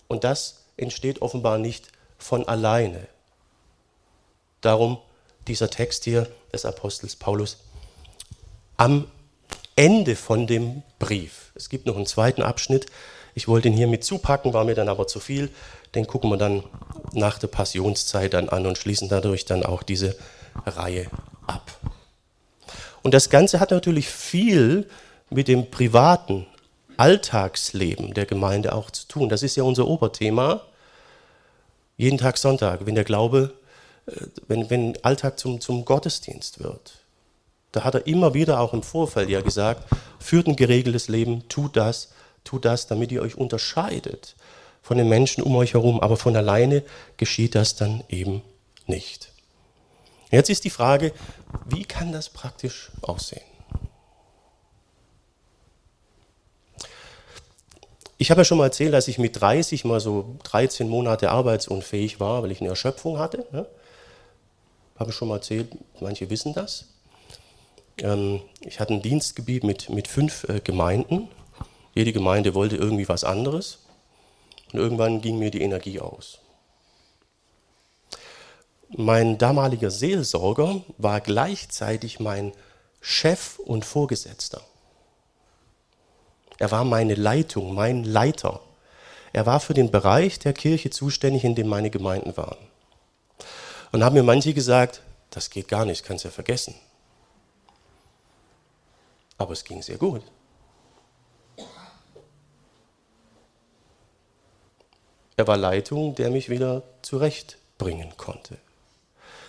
Und 0.09 0.25
das 0.25 0.65
entsteht 0.79 1.21
offenbar 1.21 1.59
nicht 1.59 1.89
von 2.17 2.49
alleine. 2.49 3.07
Darum 4.63 4.99
dieser 5.47 5.69
Text 5.69 6.05
hier 6.05 6.27
des 6.51 6.65
Apostels 6.65 7.15
Paulus 7.15 7.59
am 8.79 9.07
Ende 9.77 10.17
von 10.17 10.47
dem 10.47 10.83
Brief. 10.99 11.53
Es 11.55 11.69
gibt 11.69 11.85
noch 11.85 11.97
einen 11.97 12.07
zweiten 12.07 12.43
Abschnitt. 12.43 12.87
Ich 13.35 13.49
wollte 13.49 13.69
ihn 13.69 13.75
hier 13.75 13.89
mit 13.89 14.03
zupacken, 14.03 14.55
war 14.55 14.65
mir 14.65 14.75
dann 14.75 14.89
aber 14.89 15.07
zu 15.07 15.21
viel. 15.21 15.51
Den 15.95 16.07
gucken 16.07 16.31
wir 16.31 16.39
dann 16.39 16.65
nach 17.13 17.39
der 17.39 17.49
Passionszeit 17.49 18.33
dann 18.33 18.49
an 18.49 18.67
und 18.67 18.79
schließen 18.79 19.11
dadurch 19.11 19.45
dann 19.45 19.65
auch 19.65 19.83
diese 19.83 20.17
Reihe 20.65 21.11
ab. 21.47 21.71
Und 23.05 23.13
das 23.13 23.29
Ganze 23.29 23.61
hat 23.61 23.71
natürlich 23.71 24.09
viel 24.09 24.89
mit 25.29 25.47
dem 25.47 25.71
privaten 25.71 26.47
Alltagsleben 26.97 28.15
der 28.15 28.25
Gemeinde 28.25 28.75
auch 28.75 28.91
zu 28.91 29.07
tun. 29.07 29.29
Das 29.29 29.43
ist 29.43 29.57
ja 29.57 29.63
unser 29.63 29.87
Oberthema. 29.87 30.63
Jeden 31.99 32.17
Tag 32.17 32.39
Sonntag, 32.39 32.87
wenn 32.87 32.95
der 32.95 33.05
Glaube, 33.05 33.53
äh, 34.07 34.13
wenn, 34.49 34.71
wenn 34.71 35.05
Alltag 35.05 35.39
zum, 35.39 35.61
zum 35.61 35.85
Gottesdienst 35.85 36.65
wird. 36.65 36.95
Da 37.73 37.85
hat 37.85 37.95
er 37.95 38.07
immer 38.07 38.33
wieder 38.33 38.59
auch 38.59 38.73
im 38.73 38.83
Vorfeld 38.83 39.29
ja 39.29 39.43
gesagt, 39.43 39.85
führt 40.19 40.47
ein 40.47 40.57
geregeltes 40.57 41.09
Leben, 41.09 41.47
tut 41.49 41.77
das, 41.77 42.09
tut 42.43 42.65
das, 42.65 42.87
damit 42.87 43.13
ihr 43.13 43.21
euch 43.21 43.37
unterscheidet 43.37 44.35
von 44.81 44.97
den 44.97 45.11
Menschen 45.11 45.43
um 45.43 45.55
euch 45.57 45.75
herum. 45.75 46.01
Aber 46.01 46.17
von 46.17 46.35
alleine 46.37 46.83
geschieht 47.19 47.55
das 47.55 47.77
dann 47.77 48.03
eben 48.09 48.41
nicht. 48.87 49.34
Jetzt 50.35 50.51
ist 50.51 50.65
die 50.65 50.71
Frage, 50.71 51.13
wie 51.67 51.85
kann 51.85 52.11
das 52.11 52.29
praktisch 52.29 52.91
aussehen? 53.03 53.45
Ich 58.19 58.31
habe 58.31 58.41
ja 58.41 58.45
schon 58.45 58.59
mal 58.59 58.65
erzählt, 58.65 58.93
dass 58.95 59.07
ich 59.07 59.19
mit 59.19 59.41
30 59.41 59.85
mal 59.85 60.01
so 60.01 60.37
13 60.43 60.89
Monate 60.89 61.31
arbeitsunfähig 61.31 62.19
war, 62.19 62.43
weil 62.43 62.51
ich 62.51 62.61
eine 62.61 62.71
Erschöpfung 62.71 63.19
hatte. 63.19 63.47
Ne? 63.53 63.67
Habe 64.99 65.11
ich 65.11 65.17
schon 65.17 65.29
mal 65.29 65.37
erzählt, 65.37 65.69
manche 66.01 66.29
wissen 66.31 66.53
das. 66.53 66.87
Ähm, 67.99 68.41
ich 68.61 68.81
hatte 68.81 68.95
ein 68.95 69.03
Dienstgebiet 69.03 69.63
mit, 69.63 69.89
mit 69.89 70.09
fünf 70.09 70.49
äh, 70.49 70.59
Gemeinden. 70.59 71.29
Jede 71.95 72.13
Gemeinde 72.13 72.55
wollte 72.55 72.75
irgendwie 72.77 73.09
was 73.09 73.23
anderes. 73.23 73.81
Und 74.73 74.81
irgendwann 74.81 75.21
ging 75.21 75.39
mir 75.39 75.53
die 75.53 75.63
Energie 75.63 76.01
aus. 76.01 76.41
Mein 78.89 79.39
damaliger 79.39 79.91
Seelsorger 79.91 80.83
war 80.99 81.21
gleichzeitig 81.21 82.21
mein 82.21 82.53
Chef 83.01 83.59
und 83.59 83.85
Vorgesetzter. 83.85 84.63
Er 86.59 86.71
war 86.71 86.85
meine 86.85 87.15
Leitung, 87.15 87.75
mein 87.75 88.05
Leiter. 88.05 88.61
Er 89.33 89.47
war 89.47 89.61
für 89.61 89.75
den 89.75 89.91
Bereich 89.91 90.39
der 90.39 90.53
Kirche 90.53 90.91
zuständig, 90.91 91.45
in 91.45 91.55
dem 91.55 91.67
meine 91.67 91.91
Gemeinden 91.91 92.37
waren. 92.37 92.59
Und 93.91 94.05
haben 94.05 94.15
mir 94.15 94.23
manche 94.23 94.55
gesagt, 94.55 95.03
das 95.31 95.51
geht 95.51 95.69
gar 95.69 95.85
nicht, 95.85 96.05
kannst 96.05 96.25
ja 96.25 96.31
vergessen. 96.31 96.75
Aber 99.37 99.53
es 99.53 99.65
ging 99.65 99.83
sehr 99.83 99.99
gut. 99.99 100.23
Er 105.37 105.47
war 105.49 105.57
Leitung, 105.57 106.15
der 106.15 106.31
mich 106.31 106.49
wieder 106.49 106.85
zurechtbringen 107.03 108.17
konnte. 108.17 108.57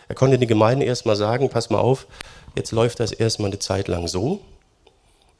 Er 0.08 0.16
konnte 0.16 0.38
den 0.38 0.48
Gemeinden 0.48 0.82
erstmal 0.82 1.16
sagen, 1.16 1.50
pass 1.50 1.70
mal 1.70 1.80
auf, 1.80 2.08
jetzt 2.56 2.72
läuft 2.72 3.00
das 3.00 3.12
erstmal 3.12 3.50
eine 3.50 3.60
Zeit 3.60 3.88
lang 3.88 4.08
so, 4.08 4.42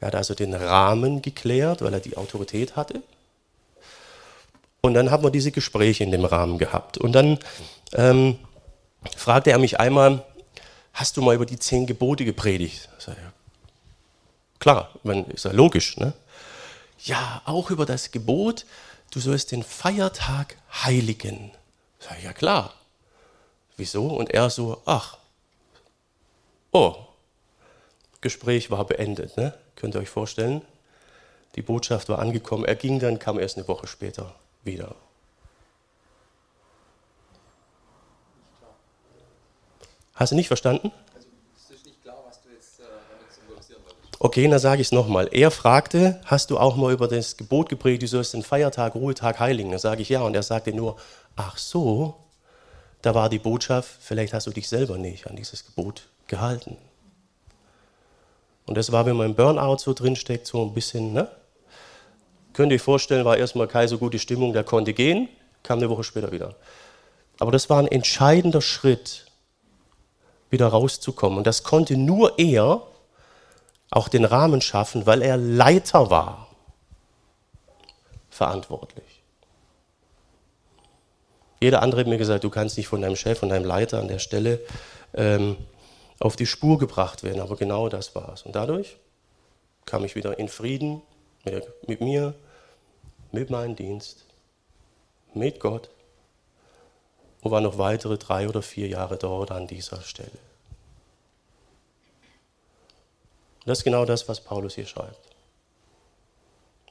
er 0.00 0.08
hat 0.08 0.14
also 0.14 0.34
den 0.34 0.54
Rahmen 0.54 1.22
geklärt, 1.22 1.82
weil 1.82 1.94
er 1.94 2.00
die 2.00 2.16
Autorität 2.16 2.76
hatte. 2.76 3.02
Und 4.82 4.94
dann 4.94 5.10
haben 5.10 5.24
wir 5.24 5.30
diese 5.30 5.50
Gespräche 5.50 6.04
in 6.04 6.10
dem 6.10 6.24
Rahmen 6.24 6.58
gehabt. 6.58 6.98
Und 6.98 7.12
dann 7.12 7.38
ähm, 7.94 8.38
fragte 9.16 9.50
er 9.50 9.58
mich 9.58 9.80
einmal, 9.80 10.24
hast 10.92 11.16
du 11.16 11.22
mal 11.22 11.34
über 11.34 11.46
die 11.46 11.58
zehn 11.58 11.86
Gebote 11.86 12.24
gepredigt? 12.24 12.88
Ich 12.98 13.04
sage, 13.04 13.18
klar, 14.58 14.90
ist 15.32 15.44
ja 15.44 15.52
logisch. 15.52 15.96
Ne? 15.96 16.12
Ja, 17.00 17.42
auch 17.46 17.70
über 17.70 17.86
das 17.86 18.10
Gebot, 18.10 18.66
du 19.10 19.20
sollst 19.20 19.50
den 19.52 19.62
Feiertag 19.62 20.56
heiligen. 20.84 21.50
Ich 21.98 22.06
sage, 22.06 22.22
ja 22.22 22.32
klar. 22.32 22.74
Wieso? 23.76 24.06
Und 24.08 24.30
er 24.30 24.48
so, 24.50 24.80
ach, 24.86 25.18
oh, 26.72 26.96
Gespräch 28.20 28.70
war 28.70 28.84
beendet. 28.84 29.36
Ne? 29.36 29.54
Könnt 29.76 29.94
ihr 29.94 30.00
euch 30.00 30.08
vorstellen? 30.08 30.62
Die 31.54 31.62
Botschaft 31.62 32.08
war 32.08 32.18
angekommen. 32.18 32.64
Er 32.64 32.74
ging 32.74 32.98
dann, 32.98 33.18
kam 33.18 33.38
erst 33.38 33.56
eine 33.56 33.68
Woche 33.68 33.86
später 33.86 34.34
wieder. 34.64 34.94
Hast 40.14 40.32
du 40.32 40.36
nicht 40.36 40.48
verstanden? 40.48 40.90
Okay, 44.18 44.48
dann 44.48 44.58
sage 44.58 44.80
ich 44.80 44.88
es 44.88 44.92
nochmal. 44.92 45.28
Er 45.30 45.50
fragte, 45.50 46.20
hast 46.24 46.50
du 46.50 46.58
auch 46.58 46.74
mal 46.74 46.92
über 46.92 47.06
das 47.06 47.36
Gebot 47.36 47.68
geprägt, 47.68 48.02
du 48.02 48.08
sollst 48.08 48.32
den 48.32 48.42
Feiertag, 48.42 48.94
Ruhetag 48.94 49.38
heiligen? 49.38 49.70
Dann 49.70 49.78
sage 49.78 50.02
ich 50.02 50.08
ja. 50.08 50.22
Und 50.22 50.34
er 50.34 50.42
sagte 50.42 50.72
nur, 50.72 50.96
ach 51.36 51.58
so, 51.58 52.16
da 53.06 53.14
war 53.14 53.28
die 53.28 53.38
Botschaft, 53.38 53.88
vielleicht 54.00 54.34
hast 54.34 54.48
du 54.48 54.50
dich 54.50 54.68
selber 54.68 54.98
nicht 54.98 55.28
an 55.28 55.36
dieses 55.36 55.64
Gebot 55.64 56.08
gehalten. 56.26 56.76
Und 58.66 58.76
das 58.76 58.90
war, 58.90 59.06
wenn 59.06 59.14
man 59.14 59.26
im 59.26 59.36
Burnout 59.36 59.78
so 59.78 59.92
drinsteckt, 59.92 60.44
so 60.44 60.60
ein 60.64 60.74
bisschen, 60.74 61.12
ne? 61.12 61.30
Könnt 62.52 62.72
ihr 62.72 62.76
euch 62.76 62.82
vorstellen, 62.82 63.24
war 63.24 63.36
erstmal 63.36 63.68
keine 63.68 63.86
so 63.86 63.98
gute 63.98 64.18
Stimmung, 64.18 64.52
der 64.52 64.64
konnte 64.64 64.92
gehen, 64.92 65.28
kam 65.62 65.78
eine 65.78 65.88
Woche 65.88 66.02
später 66.02 66.32
wieder. 66.32 66.56
Aber 67.38 67.52
das 67.52 67.70
war 67.70 67.78
ein 67.78 67.86
entscheidender 67.86 68.60
Schritt, 68.60 69.26
wieder 70.50 70.66
rauszukommen. 70.66 71.38
Und 71.38 71.46
das 71.46 71.62
konnte 71.62 71.96
nur 71.96 72.36
er 72.40 72.82
auch 73.90 74.08
den 74.08 74.24
Rahmen 74.24 74.60
schaffen, 74.60 75.06
weil 75.06 75.22
er 75.22 75.36
Leiter 75.36 76.10
war, 76.10 76.48
verantwortlich. 78.30 79.05
Jeder 81.60 81.82
andere 81.82 82.02
hat 82.02 82.06
mir 82.06 82.18
gesagt, 82.18 82.44
du 82.44 82.50
kannst 82.50 82.76
nicht 82.76 82.88
von 82.88 83.00
deinem 83.00 83.16
Chef, 83.16 83.38
von 83.38 83.48
deinem 83.48 83.64
Leiter 83.64 83.98
an 83.98 84.08
der 84.08 84.18
Stelle 84.18 84.60
ähm, 85.14 85.56
auf 86.18 86.36
die 86.36 86.46
Spur 86.46 86.78
gebracht 86.78 87.22
werden. 87.22 87.40
Aber 87.40 87.56
genau 87.56 87.88
das 87.88 88.14
war 88.14 88.32
es. 88.32 88.42
Und 88.42 88.54
dadurch 88.54 88.96
kam 89.86 90.04
ich 90.04 90.14
wieder 90.14 90.38
in 90.38 90.48
Frieden 90.48 91.02
mit, 91.86 92.00
mir, 92.00 92.34
mit 93.32 93.50
meinem 93.50 93.76
Dienst, 93.76 94.24
mit 95.32 95.60
Gott 95.60 95.90
und 97.40 97.50
war 97.50 97.60
noch 97.60 97.78
weitere 97.78 98.18
drei 98.18 98.48
oder 98.48 98.62
vier 98.62 98.88
Jahre 98.88 99.16
dort 99.16 99.50
an 99.50 99.66
dieser 99.66 100.02
Stelle. 100.02 100.30
Das 103.64 103.78
ist 103.78 103.84
genau 103.84 104.04
das, 104.04 104.28
was 104.28 104.40
Paulus 104.40 104.74
hier 104.74 104.86
schreibt. 104.86 105.35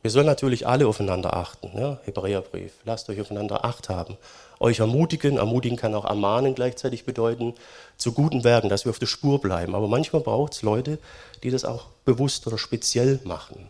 Wir 0.05 0.11
sollen 0.11 0.27
natürlich 0.27 0.67
alle 0.67 0.85
aufeinander 0.87 1.35
achten. 1.35 1.71
Ja? 1.75 1.97
Hebräerbrief. 2.03 2.73
Lasst 2.83 3.09
euch 3.09 3.19
aufeinander 3.19 3.65
Acht 3.65 3.89
haben. 3.89 4.17
Euch 4.59 4.77
ermutigen. 4.77 5.37
Ermutigen 5.37 5.79
kann 5.79 5.95
auch 5.95 6.05
ermahnen 6.05 6.53
gleichzeitig 6.53 7.05
bedeuten. 7.05 7.55
Zu 7.97 8.11
guten 8.11 8.43
Werken, 8.43 8.69
dass 8.69 8.85
wir 8.85 8.91
auf 8.91 8.99
der 8.99 9.07
Spur 9.07 9.41
bleiben. 9.41 9.73
Aber 9.73 9.87
manchmal 9.87 10.21
braucht 10.21 10.53
es 10.53 10.61
Leute, 10.61 10.99
die 11.41 11.49
das 11.49 11.65
auch 11.65 11.87
bewusst 12.05 12.45
oder 12.45 12.59
speziell 12.59 13.19
machen. 13.23 13.67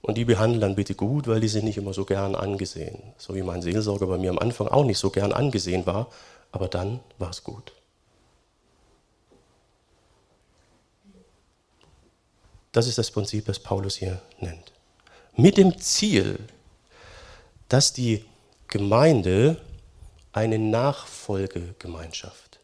Und 0.00 0.16
die 0.16 0.24
behandeln 0.24 0.62
dann 0.62 0.76
bitte 0.76 0.94
gut, 0.94 1.28
weil 1.28 1.40
die 1.40 1.48
sind 1.48 1.66
nicht 1.66 1.76
immer 1.76 1.92
so 1.92 2.06
gern 2.06 2.36
angesehen. 2.36 3.02
So 3.18 3.34
wie 3.34 3.42
mein 3.42 3.60
Seelsorger 3.60 4.06
bei 4.06 4.16
mir 4.16 4.30
am 4.30 4.38
Anfang 4.38 4.68
auch 4.68 4.86
nicht 4.86 4.98
so 4.98 5.10
gern 5.10 5.32
angesehen 5.32 5.84
war. 5.84 6.06
Aber 6.52 6.68
dann 6.68 7.00
war 7.18 7.28
es 7.28 7.44
gut. 7.44 7.74
Das 12.76 12.86
ist 12.86 12.98
das 12.98 13.10
Prinzip, 13.10 13.46
das 13.46 13.58
Paulus 13.58 13.96
hier 13.96 14.20
nennt. 14.38 14.70
Mit 15.34 15.56
dem 15.56 15.78
Ziel, 15.78 16.38
dass 17.70 17.94
die 17.94 18.22
Gemeinde 18.68 19.62
eine 20.34 20.58
Nachfolgegemeinschaft 20.58 22.60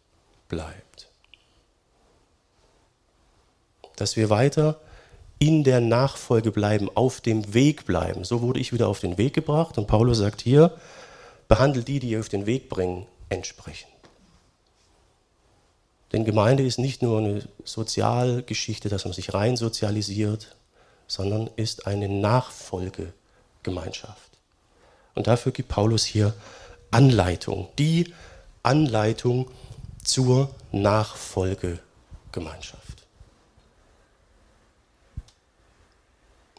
bleibt. 0.51 1.09
Dass 3.97 4.17
wir 4.17 4.29
weiter 4.29 4.79
in 5.39 5.65
der 5.65 5.81
Nachfolge 5.81 6.53
bleiben, 6.53 6.91
auf 6.95 7.23
dem 7.23 7.55
Weg 7.55 7.87
bleiben. 7.87 8.25
So 8.25 8.43
wurde 8.43 8.61
ich 8.61 8.75
wieder 8.75 8.89
auf 8.89 9.01
den 9.01 9.17
Weg 9.17 9.33
gebracht 9.33 9.79
und 9.79 9.87
Paulus 9.87 10.19
sagt 10.19 10.43
hier, 10.43 10.77
behandelt 11.49 11.89
die, 11.89 12.01
die 12.01 12.11
ihr 12.11 12.21
auf 12.21 12.29
den 12.29 12.45
Weg 12.45 12.69
bringen, 12.69 13.07
entsprechend. 13.31 13.92
Denn 16.13 16.25
Gemeinde 16.25 16.65
ist 16.65 16.79
nicht 16.79 17.03
nur 17.03 17.19
eine 17.19 17.43
Sozialgeschichte, 17.65 18.89
dass 18.89 19.05
man 19.05 19.15
sich 19.15 19.33
rein 19.33 19.57
sozialisiert, 19.57 20.57
sondern 21.07 21.49
ist 21.57 21.87
eine 21.87 22.09
Nachfolgegemeinschaft. 22.09 24.33
Und 25.15 25.27
dafür 25.27 25.53
gibt 25.53 25.69
Paulus 25.69 26.05
hier 26.05 26.33
Anleitung, 26.91 27.69
die 27.79 28.13
Anleitung 28.63 29.51
zur 30.05 30.55
Nachfolgegemeinschaft. 30.71 32.83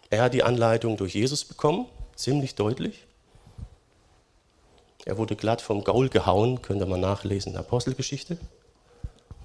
Er 0.10 0.24
hat 0.24 0.34
die 0.34 0.44
Anleitung 0.44 0.98
durch 0.98 1.14
Jesus 1.16 1.46
bekommen, 1.46 1.86
ziemlich 2.16 2.56
deutlich. 2.56 3.06
Er 5.06 5.18
wurde 5.18 5.36
glatt 5.36 5.62
vom 5.62 5.84
Gaul 5.84 6.08
gehauen, 6.10 6.62
könnt 6.62 6.82
ihr 6.82 6.86
mal 6.86 7.00
nachlesen 7.00 7.50
in 7.50 7.54
der 7.54 7.62
Apostelgeschichte. 7.62 8.38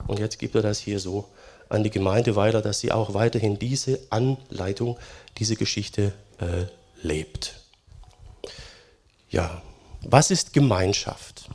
Und 0.08 0.18
jetzt 0.18 0.38
gibt 0.38 0.54
er 0.56 0.62
das 0.62 0.80
hier 0.80 0.98
so 0.98 1.28
an 1.68 1.84
die 1.84 1.90
Gemeinde 1.90 2.34
weiter, 2.34 2.62
dass 2.62 2.80
sie 2.80 2.90
auch 2.90 3.14
weiterhin 3.14 3.58
diese 3.58 4.00
Anleitung, 4.10 4.98
diese 5.38 5.54
Geschichte 5.54 6.12
äh, 6.40 6.64
lebt. 7.02 7.54
Ja, 9.30 9.62
was 10.02 10.30
ist 10.30 10.52
Gemeinschaft? 10.52 11.48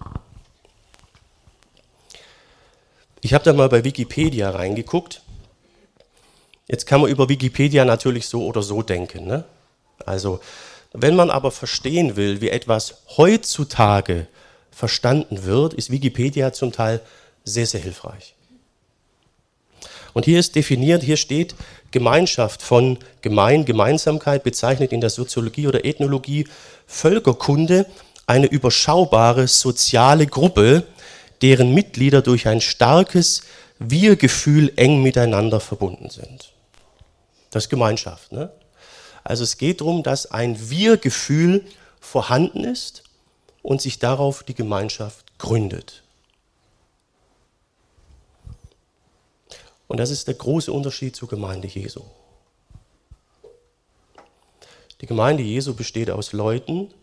Ich 3.21 3.33
habe 3.33 3.43
da 3.43 3.53
mal 3.53 3.69
bei 3.69 3.83
Wikipedia 3.83 4.51
reingeguckt. 4.51 5.21
Jetzt 6.67 6.85
kann 6.85 7.01
man 7.01 7.09
über 7.09 7.29
Wikipedia 7.29 7.83
natürlich 7.83 8.27
so 8.27 8.45
oder 8.45 8.61
so 8.61 8.83
denken. 8.83 9.25
Ne? 9.25 9.45
Also, 10.05 10.39
wenn 10.91 11.15
man 11.15 11.31
aber 11.31 11.49
verstehen 11.49 12.15
will, 12.15 12.41
wie 12.41 12.49
etwas 12.49 12.97
heutzutage 13.17 14.27
verstanden 14.71 15.43
wird, 15.43 15.73
ist 15.73 15.89
Wikipedia 15.89 16.53
zum 16.53 16.71
Teil 16.71 17.01
sehr, 17.43 17.65
sehr 17.65 17.81
hilfreich. 17.81 18.35
Und 20.13 20.26
hier 20.26 20.39
ist 20.39 20.56
definiert, 20.56 21.04
hier 21.04 21.17
steht 21.17 21.56
Gemeinschaft 21.91 22.62
von 22.62 22.97
Gemein, 23.21 23.65
Gemeinsamkeit, 23.65 24.43
bezeichnet 24.43 24.91
in 24.91 25.02
der 25.02 25.10
Soziologie 25.10 25.67
oder 25.67 25.86
Ethnologie 25.86 26.47
Völkerkunde 26.88 27.86
eine 28.26 28.47
überschaubare 28.47 29.47
soziale 29.47 30.28
Gruppe, 30.28 30.84
deren 31.41 31.73
Mitglieder 31.73 32.21
durch 32.21 32.47
ein 32.47 32.62
starkes 32.62 33.43
Wir-Gefühl 33.80 34.71
eng 34.76 35.02
miteinander 35.02 35.60
verbunden 35.60 36.10
sind. 36.10 36.54
Das 37.52 37.65
ist 37.65 37.69
Gemeinschaft. 37.69 38.32
Ne? 38.32 38.52
Also 39.23 39.43
es 39.43 39.58
geht 39.58 39.82
darum, 39.82 40.04
dass 40.04 40.32
ein 40.32 40.69
Wir-Gefühl 40.69 41.65
vorhanden 41.99 42.63
ist 42.63 43.04
und 43.62 43.82
sich 43.82 43.99
darauf 43.99 44.43
die 44.43 44.56
Gemeinschaft 44.56 45.38
gründet. 45.38 46.02
Und 49.88 50.00
das 50.00 50.10
ist 50.10 50.28
der 50.28 50.36
große 50.36 50.72
Unterschied 50.72 51.15
zur 51.15 51.28
Gemeinde 51.28 51.67
Jesu. 51.67 52.02
Die 55.02 55.06
Gemeinde 55.06 55.43
Jesu 55.43 55.74
besteht 55.74 56.10
aus 56.10 56.32
Leuten, 56.32 56.93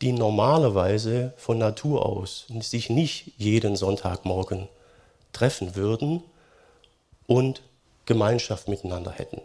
die 0.00 0.12
normalerweise 0.12 1.32
von 1.36 1.58
Natur 1.58 2.06
aus 2.06 2.46
sich 2.60 2.90
nicht 2.90 3.32
jeden 3.36 3.76
Sonntagmorgen 3.76 4.68
treffen 5.32 5.76
würden 5.76 6.22
und 7.26 7.62
Gemeinschaft 8.06 8.68
miteinander 8.68 9.10
hätten. 9.10 9.40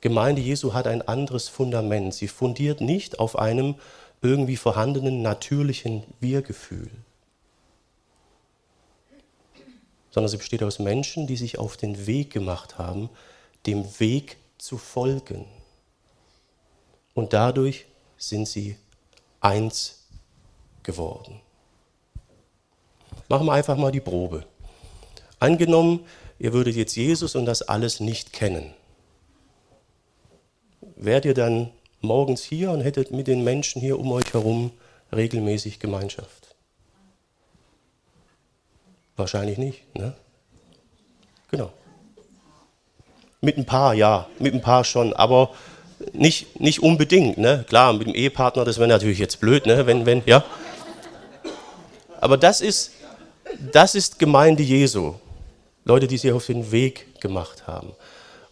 Gemeinde 0.00 0.42
Jesu 0.42 0.74
hat 0.74 0.86
ein 0.86 1.06
anderes 1.06 1.48
Fundament. 1.48 2.12
Sie 2.12 2.28
fundiert 2.28 2.80
nicht 2.80 3.18
auf 3.18 3.38
einem 3.38 3.76
irgendwie 4.20 4.56
vorhandenen 4.56 5.22
natürlichen 5.22 6.02
Wir-Gefühl. 6.20 6.90
Sondern 10.14 10.28
sie 10.28 10.36
besteht 10.36 10.62
aus 10.62 10.78
Menschen, 10.78 11.26
die 11.26 11.36
sich 11.36 11.58
auf 11.58 11.76
den 11.76 12.06
Weg 12.06 12.32
gemacht 12.32 12.78
haben, 12.78 13.10
dem 13.66 13.84
Weg 13.98 14.36
zu 14.58 14.78
folgen. 14.78 15.44
Und 17.14 17.32
dadurch 17.32 17.86
sind 18.16 18.46
sie 18.46 18.76
eins 19.40 20.04
geworden. 20.84 21.40
Machen 23.28 23.46
wir 23.46 23.54
einfach 23.54 23.76
mal 23.76 23.90
die 23.90 24.00
Probe. 24.00 24.46
Angenommen, 25.40 26.06
ihr 26.38 26.52
würdet 26.52 26.76
jetzt 26.76 26.94
Jesus 26.94 27.34
und 27.34 27.44
das 27.44 27.62
alles 27.62 27.98
nicht 27.98 28.32
kennen. 28.32 28.72
Wärt 30.94 31.24
ihr 31.24 31.34
dann 31.34 31.72
morgens 32.00 32.44
hier 32.44 32.70
und 32.70 32.82
hättet 32.82 33.10
mit 33.10 33.26
den 33.26 33.42
Menschen 33.42 33.80
hier 33.80 33.98
um 33.98 34.12
euch 34.12 34.32
herum 34.32 34.70
regelmäßig 35.12 35.80
Gemeinschaft? 35.80 36.53
Wahrscheinlich 39.16 39.58
nicht, 39.58 39.94
ne? 39.96 40.14
Genau. 41.50 41.70
Mit 43.40 43.56
ein 43.58 43.66
paar, 43.66 43.94
ja, 43.94 44.26
mit 44.38 44.54
ein 44.54 44.60
paar 44.60 44.84
schon, 44.84 45.12
aber 45.12 45.50
nicht, 46.12 46.60
nicht 46.60 46.82
unbedingt, 46.82 47.38
ne? 47.38 47.64
Klar, 47.68 47.92
mit 47.92 48.06
dem 48.06 48.14
Ehepartner, 48.14 48.64
das 48.64 48.78
wäre 48.78 48.88
natürlich 48.88 49.18
jetzt 49.18 49.40
blöd, 49.40 49.66
ne? 49.66 49.86
Wenn, 49.86 50.06
wenn, 50.06 50.22
ja. 50.26 50.44
Aber 52.20 52.36
das 52.36 52.60
ist, 52.60 52.92
das 53.72 53.94
ist 53.94 54.18
Gemeinde 54.18 54.62
Jesu. 54.62 55.14
Leute, 55.84 56.06
die 56.06 56.16
sich 56.16 56.32
auf 56.32 56.46
den 56.46 56.72
Weg 56.72 57.20
gemacht 57.20 57.66
haben. 57.66 57.92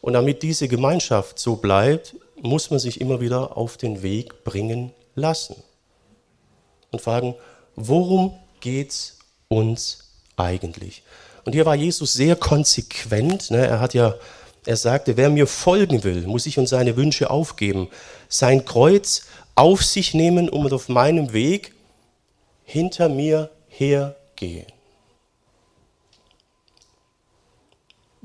Und 0.01 0.13
damit 0.13 0.43
diese 0.43 0.69
Gemeinschaft 0.69 1.39
so 1.39 1.57
bleibt, 1.57 2.15
muss 2.41 2.71
man 2.71 2.79
sich 2.79 3.01
immer 3.01 3.21
wieder 3.21 3.57
auf 3.57 3.77
den 3.77 4.03
Weg 4.03 4.45
bringen 4.45 4.93
lassen. 5.15 5.57
Und 6.91 7.01
fragen, 7.01 7.35
worum 7.75 8.37
geht 8.61 8.91
es 8.91 9.19
uns 9.49 10.02
eigentlich? 10.37 11.03
Und 11.45 11.53
hier 11.55 11.67
war 11.67 11.75
Jesus 11.75 12.13
sehr 12.13 12.37
konsequent. 12.37 13.51
Ne? 13.51 13.67
Er 13.67 13.81
hat 13.81 13.95
ja, 13.95 14.15
er 14.65 14.77
sagte, 14.77 15.17
wer 15.17 15.31
mir 15.31 15.47
folgen 15.47 16.05
will, 16.05 16.23
muss 16.27 16.45
sich 16.45 16.59
und 16.59 16.69
seine 16.69 16.97
Wünsche 16.97 17.31
aufgeben, 17.31 17.89
sein 18.29 18.65
Kreuz 18.65 19.27
auf 19.55 19.85
sich 19.85 20.15
nehmen 20.15 20.49
und 20.49 20.73
auf 20.73 20.89
meinem 20.89 21.33
Weg 21.33 21.75
hinter 22.65 23.09
mir 23.09 23.51
hergehen. 23.69 24.67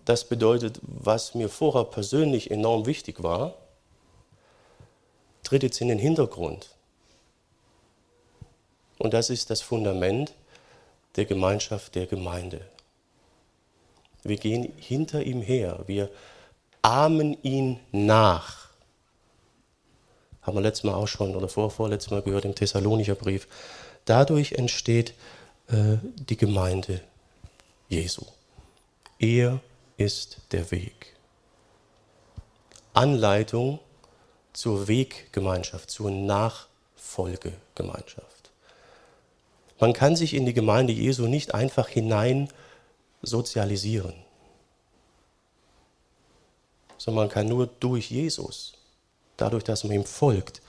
Das 0.05 0.23
bedeutet, 0.23 0.79
was 0.81 1.35
mir 1.35 1.49
vorher 1.49 1.83
persönlich 1.83 2.49
enorm 2.49 2.85
wichtig 2.85 3.23
war, 3.23 3.55
tritt 5.43 5.63
jetzt 5.63 5.81
in 5.81 5.89
den 5.89 5.99
Hintergrund. 5.99 6.69
Und 8.99 9.13
das 9.13 9.29
ist 9.29 9.49
das 9.49 9.61
Fundament 9.61 10.33
der 11.17 11.25
Gemeinschaft 11.25 11.95
der 11.95 12.05
Gemeinde. 12.05 12.61
Wir 14.23 14.37
gehen 14.37 14.71
hinter 14.77 15.23
ihm 15.23 15.41
her, 15.41 15.83
wir 15.87 16.09
ahmen 16.81 17.37
ihn 17.43 17.79
nach. 17.91 18.69
Haben 20.41 20.57
wir 20.57 20.61
letztes 20.61 20.85
Mal 20.85 20.93
auch 20.93 21.07
schon 21.07 21.35
oder 21.35 21.49
vor, 21.49 21.71
vorletztes 21.71 22.11
Mal 22.11 22.21
gehört 22.21 22.45
im 22.45 22.55
Thessalonicher 22.55 23.15
Brief. 23.15 23.49
Dadurch 24.05 24.53
entsteht 24.53 25.13
äh, 25.67 25.97
die 26.03 26.37
Gemeinde 26.37 27.01
Jesu. 27.89 28.25
Er 29.19 29.59
ist 29.97 30.37
der 30.51 30.71
Weg. 30.71 31.17
Anleitung 32.93 33.79
zur 34.53 34.87
Weggemeinschaft, 34.87 35.91
zur 35.91 36.11
Nachfolgegemeinschaft. 36.11 38.26
Man 39.79 39.93
kann 39.93 40.15
sich 40.15 40.33
in 40.33 40.45
die 40.45 40.53
Gemeinde 40.53 40.93
Jesu 40.93 41.27
nicht 41.27 41.53
einfach 41.53 41.87
hinein 41.87 42.49
sozialisieren, 43.21 44.13
sondern 46.97 47.25
man 47.25 47.33
kann 47.33 47.47
nur 47.47 47.67
durch 47.79 48.09
Jesus, 48.09 48.73
dadurch, 49.37 49.63
dass 49.63 49.83
man 49.83 49.93
ihm 49.93 50.05
folgt, 50.05 50.61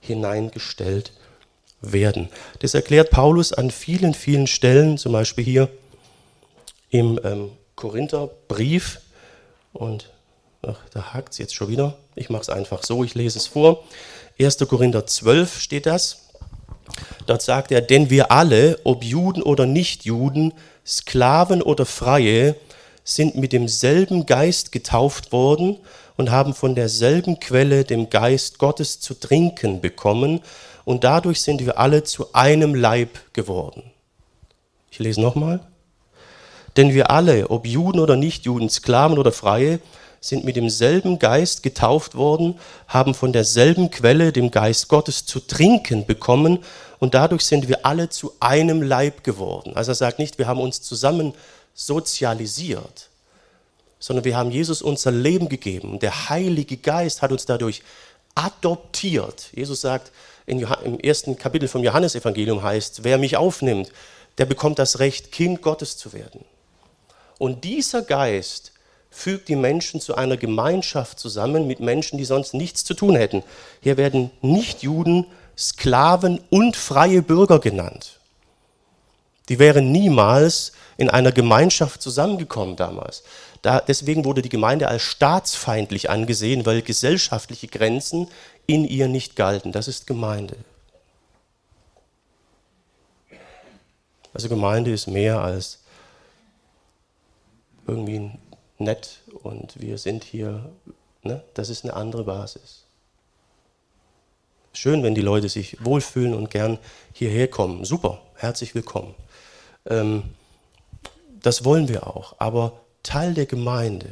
hineingestellt 0.00 1.12
werden. 1.80 2.28
Das 2.60 2.74
erklärt 2.74 3.10
Paulus 3.10 3.52
an 3.52 3.70
vielen, 3.70 4.14
vielen 4.14 4.46
Stellen, 4.46 4.98
zum 4.98 5.12
Beispiel 5.12 5.44
hier 5.44 5.68
im 6.90 7.20
ähm, 7.22 7.50
Korintherbrief. 7.76 9.00
Und 9.72 10.10
ach, 10.62 10.80
da 10.92 11.12
hakt 11.14 11.32
es 11.32 11.38
jetzt 11.38 11.54
schon 11.54 11.68
wieder. 11.68 11.96
Ich 12.14 12.30
mache 12.30 12.42
es 12.42 12.48
einfach 12.48 12.82
so, 12.82 13.04
ich 13.04 13.14
lese 13.14 13.38
es 13.38 13.46
vor. 13.46 13.84
1. 14.40 14.58
Korinther 14.68 15.06
12 15.06 15.60
steht 15.60 15.86
das. 15.86 16.27
Dort 17.26 17.42
sagt 17.42 17.72
er, 17.72 17.80
denn 17.80 18.10
wir 18.10 18.32
alle, 18.32 18.78
ob 18.84 19.04
Juden 19.04 19.42
oder 19.42 19.66
Nichtjuden, 19.66 20.54
Sklaven 20.86 21.62
oder 21.62 21.84
Freie, 21.84 22.56
sind 23.04 23.36
mit 23.36 23.52
demselben 23.52 24.26
Geist 24.26 24.72
getauft 24.72 25.32
worden 25.32 25.78
und 26.16 26.30
haben 26.30 26.52
von 26.54 26.74
derselben 26.74 27.40
Quelle, 27.40 27.84
dem 27.84 28.10
Geist 28.10 28.58
Gottes, 28.58 29.00
zu 29.00 29.14
trinken 29.14 29.80
bekommen. 29.80 30.40
Und 30.84 31.04
dadurch 31.04 31.40
sind 31.40 31.64
wir 31.64 31.78
alle 31.78 32.04
zu 32.04 32.32
einem 32.34 32.74
Leib 32.74 33.18
geworden. 33.32 33.82
Ich 34.90 34.98
lese 34.98 35.20
nochmal. 35.20 35.60
Denn 36.76 36.94
wir 36.94 37.10
alle, 37.10 37.50
ob 37.50 37.66
Juden 37.66 37.98
oder 37.98 38.16
Nichtjuden, 38.16 38.68
Sklaven 38.68 39.18
oder 39.18 39.32
Freie, 39.32 39.80
sind 40.20 40.44
mit 40.44 40.56
demselben 40.56 41.18
Geist 41.18 41.62
getauft 41.62 42.14
worden, 42.14 42.58
haben 42.86 43.14
von 43.14 43.32
derselben 43.32 43.90
Quelle, 43.90 44.32
dem 44.32 44.50
Geist 44.50 44.88
Gottes, 44.88 45.26
zu 45.26 45.40
trinken 45.40 46.06
bekommen 46.06 46.58
und 46.98 47.14
dadurch 47.14 47.44
sind 47.44 47.68
wir 47.68 47.86
alle 47.86 48.08
zu 48.08 48.32
einem 48.40 48.82
Leib 48.82 49.22
geworden. 49.24 49.72
Also 49.76 49.92
er 49.92 49.96
sagt 49.96 50.18
nicht, 50.18 50.38
wir 50.38 50.46
haben 50.46 50.60
uns 50.60 50.82
zusammen 50.82 51.34
sozialisiert, 51.74 53.08
sondern 54.00 54.24
wir 54.24 54.36
haben 54.36 54.50
Jesus 54.50 54.82
unser 54.82 55.12
Leben 55.12 55.48
gegeben. 55.48 55.98
Der 56.00 56.28
Heilige 56.28 56.76
Geist 56.76 57.22
hat 57.22 57.30
uns 57.30 57.46
dadurch 57.46 57.82
adoptiert. 58.34 59.50
Jesus 59.54 59.80
sagt 59.80 60.12
im 60.46 60.64
ersten 61.00 61.36
Kapitel 61.36 61.68
vom 61.68 61.84
Johannesevangelium 61.84 62.62
heißt, 62.62 63.04
wer 63.04 63.18
mich 63.18 63.36
aufnimmt, 63.36 63.92
der 64.38 64.46
bekommt 64.46 64.78
das 64.78 64.98
Recht, 64.98 65.30
Kind 65.30 65.62
Gottes 65.62 65.96
zu 65.96 66.12
werden. 66.12 66.44
Und 67.38 67.64
dieser 67.64 68.02
Geist 68.02 68.72
fügt 69.10 69.48
die 69.48 69.56
Menschen 69.56 70.00
zu 70.00 70.14
einer 70.14 70.36
Gemeinschaft 70.36 71.18
zusammen 71.18 71.66
mit 71.66 71.80
Menschen, 71.80 72.18
die 72.18 72.24
sonst 72.24 72.54
nichts 72.54 72.84
zu 72.84 72.94
tun 72.94 73.16
hätten. 73.16 73.42
Hier 73.80 73.96
werden 73.96 74.30
nicht 74.42 74.82
Juden, 74.82 75.26
Sklaven 75.56 76.40
und 76.50 76.76
freie 76.76 77.22
Bürger 77.22 77.58
genannt. 77.58 78.18
Die 79.48 79.58
wären 79.58 79.90
niemals 79.90 80.72
in 80.96 81.08
einer 81.10 81.32
Gemeinschaft 81.32 82.02
zusammengekommen 82.02 82.76
damals. 82.76 83.22
Da, 83.62 83.80
deswegen 83.80 84.24
wurde 84.24 84.42
die 84.42 84.50
Gemeinde 84.50 84.88
als 84.88 85.02
staatsfeindlich 85.02 86.10
angesehen, 86.10 86.64
weil 86.66 86.82
gesellschaftliche 86.82 87.66
Grenzen 87.66 88.28
in 88.66 88.84
ihr 88.84 89.08
nicht 89.08 89.34
galten. 89.36 89.72
Das 89.72 89.88
ist 89.88 90.06
Gemeinde. 90.06 90.56
Also 94.34 94.48
Gemeinde 94.48 94.92
ist 94.92 95.08
mehr 95.08 95.40
als 95.40 95.80
irgendwie 97.86 98.30
nett 98.78 99.20
und 99.42 99.80
wir 99.80 99.98
sind 99.98 100.24
hier. 100.24 100.70
Ne? 101.22 101.42
Das 101.54 101.68
ist 101.68 101.84
eine 101.84 101.94
andere 101.94 102.24
Basis. 102.24 102.84
Schön, 104.72 105.02
wenn 105.02 105.14
die 105.14 105.20
Leute 105.20 105.48
sich 105.48 105.84
wohlfühlen 105.84 106.34
und 106.34 106.50
gern 106.50 106.78
hierher 107.12 107.48
kommen. 107.48 107.84
Super, 107.84 108.22
herzlich 108.36 108.74
willkommen. 108.74 109.14
Ähm, 109.86 110.22
das 111.42 111.64
wollen 111.64 111.88
wir 111.88 112.06
auch. 112.06 112.36
Aber 112.38 112.80
Teil 113.02 113.34
der 113.34 113.46
Gemeinde 113.46 114.08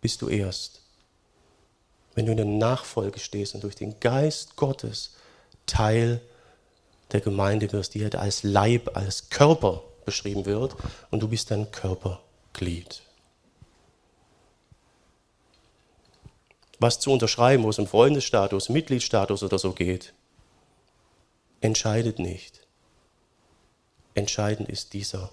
bist 0.00 0.22
du 0.22 0.28
erst, 0.28 0.82
wenn 2.14 2.26
du 2.26 2.32
in 2.32 2.36
der 2.36 2.46
Nachfolge 2.46 3.18
stehst 3.18 3.54
und 3.54 3.64
durch 3.64 3.74
den 3.74 3.98
Geist 4.00 4.56
Gottes 4.56 5.16
Teil 5.66 6.20
der 7.12 7.20
Gemeinde 7.20 7.72
wirst, 7.72 7.94
die 7.94 8.02
halt 8.02 8.16
als 8.16 8.42
Leib, 8.42 8.96
als 8.96 9.30
Körper 9.30 9.82
beschrieben 10.04 10.46
wird 10.46 10.76
und 11.10 11.22
du 11.22 11.28
bist 11.28 11.50
ein 11.52 11.70
Körperglied. 11.70 13.02
Was 16.78 17.00
zu 17.00 17.12
unterschreiben, 17.12 17.64
wo 17.64 17.70
es 17.70 17.78
um 17.78 17.86
Freundesstatus, 17.86 18.68
Mitgliedsstatus 18.68 19.42
oder 19.42 19.58
so 19.58 19.72
geht, 19.72 20.12
entscheidet 21.60 22.18
nicht. 22.18 22.66
Entscheidend 24.14 24.68
ist 24.68 24.92
dieser 24.92 25.30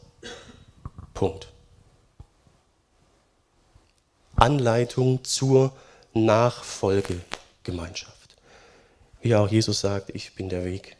Punkt. 1.13 1.51
Anleitung 4.35 5.23
zur 5.23 5.73
Nachfolgegemeinschaft. 6.13 8.35
Wie 9.21 9.35
auch 9.35 9.49
Jesus 9.49 9.81
sagt, 9.81 10.09
ich 10.15 10.33
bin 10.33 10.49
der 10.49 10.65
Weg, 10.65 10.97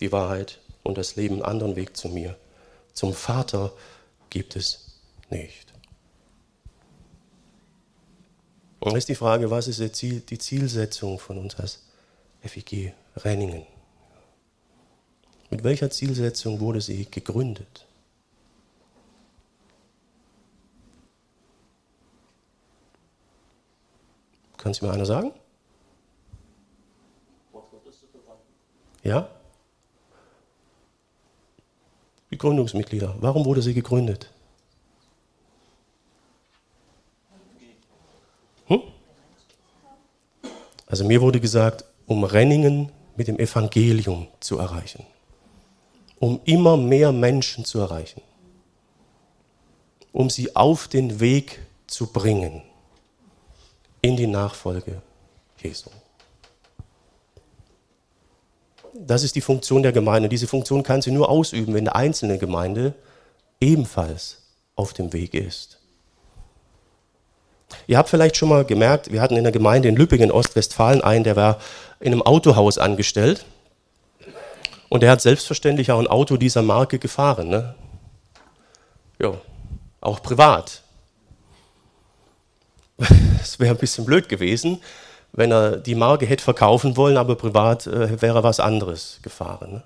die 0.00 0.10
Wahrheit 0.10 0.58
und 0.82 0.98
das 0.98 1.14
Leben, 1.16 1.36
einen 1.36 1.44
anderen 1.44 1.76
Weg 1.76 1.96
zu 1.96 2.08
mir. 2.08 2.36
Zum 2.92 3.14
Vater 3.14 3.72
gibt 4.30 4.56
es 4.56 4.98
nicht. 5.30 5.65
Und 8.86 8.92
dann 8.92 8.98
ist 8.98 9.08
die 9.08 9.16
Frage, 9.16 9.50
was 9.50 9.66
ist 9.66 10.00
die 10.00 10.38
Zielsetzung 10.38 11.18
von 11.18 11.38
uns 11.38 11.56
als 11.56 11.82
FIG 12.42 12.92
Renningen? 13.16 13.66
Mit 15.50 15.64
welcher 15.64 15.90
Zielsetzung 15.90 16.60
wurde 16.60 16.80
sie 16.80 17.04
gegründet? 17.10 17.84
Kann 24.56 24.70
es 24.70 24.80
mir 24.80 24.92
einer 24.92 25.04
sagen? 25.04 25.32
Ja? 29.02 29.28
Die 32.30 32.38
Gründungsmitglieder. 32.38 33.16
Warum 33.18 33.46
wurde 33.46 33.62
sie 33.62 33.74
gegründet? 33.74 34.30
Also 40.96 41.04
mir 41.04 41.20
wurde 41.20 41.40
gesagt, 41.40 41.84
um 42.06 42.24
Renningen 42.24 42.90
mit 43.16 43.28
dem 43.28 43.38
Evangelium 43.38 44.28
zu 44.40 44.56
erreichen. 44.56 45.04
Um 46.18 46.40
immer 46.46 46.78
mehr 46.78 47.12
Menschen 47.12 47.66
zu 47.66 47.80
erreichen. 47.80 48.22
Um 50.10 50.30
sie 50.30 50.56
auf 50.56 50.88
den 50.88 51.20
Weg 51.20 51.60
zu 51.86 52.06
bringen 52.06 52.62
in 54.00 54.16
die 54.16 54.26
Nachfolge 54.26 55.02
Jesu. 55.62 55.90
Das 58.94 59.22
ist 59.22 59.34
die 59.34 59.42
Funktion 59.42 59.82
der 59.82 59.92
Gemeinde. 59.92 60.30
Diese 60.30 60.46
Funktion 60.46 60.82
kann 60.82 61.02
sie 61.02 61.10
nur 61.10 61.28
ausüben, 61.28 61.74
wenn 61.74 61.86
eine 61.86 61.94
einzelne 61.94 62.38
Gemeinde 62.38 62.94
ebenfalls 63.60 64.38
auf 64.76 64.94
dem 64.94 65.12
Weg 65.12 65.34
ist. 65.34 65.78
Ihr 67.86 67.98
habt 67.98 68.08
vielleicht 68.08 68.36
schon 68.36 68.48
mal 68.48 68.64
gemerkt, 68.64 69.12
wir 69.12 69.20
hatten 69.20 69.36
in 69.36 69.44
der 69.44 69.52
Gemeinde 69.52 69.88
in 69.88 69.96
Lüppingen, 69.96 70.30
Ostwestfalen, 70.30 71.02
einen, 71.02 71.24
der 71.24 71.36
war 71.36 71.58
in 72.00 72.12
einem 72.12 72.22
Autohaus 72.22 72.78
angestellt. 72.78 73.44
Und 74.88 75.02
der 75.02 75.10
hat 75.10 75.20
selbstverständlich 75.20 75.90
auch 75.90 75.98
ein 75.98 76.06
Auto 76.06 76.36
dieser 76.36 76.62
Marke 76.62 76.98
gefahren. 76.98 77.48
Ne? 77.48 77.74
Ja, 79.18 79.34
auch 80.00 80.22
privat. 80.22 80.82
Es 83.42 83.60
wäre 83.60 83.74
ein 83.74 83.78
bisschen 83.78 84.04
blöd 84.04 84.28
gewesen, 84.28 84.82
wenn 85.32 85.52
er 85.52 85.76
die 85.76 85.94
Marke 85.94 86.26
hätte 86.26 86.42
verkaufen 86.42 86.96
wollen, 86.96 87.16
aber 87.16 87.36
privat 87.36 87.86
äh, 87.86 88.20
wäre 88.20 88.42
was 88.42 88.58
anderes 88.58 89.20
gefahren. 89.22 89.72
Ne? 89.74 89.82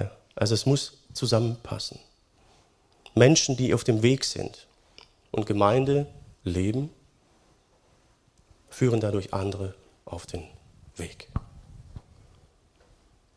Ja, 0.00 0.10
also 0.34 0.52
es 0.52 0.66
muss 0.66 0.98
zusammenpassen. 1.14 1.98
Menschen, 3.14 3.56
die 3.56 3.72
auf 3.72 3.84
dem 3.84 4.02
Weg 4.02 4.24
sind 4.24 4.66
und 5.30 5.46
Gemeinde 5.46 6.06
leben, 6.44 6.90
führen 8.68 9.00
dadurch 9.00 9.34
andere 9.34 9.74
auf 10.04 10.26
den 10.26 10.44
Weg. 10.96 11.28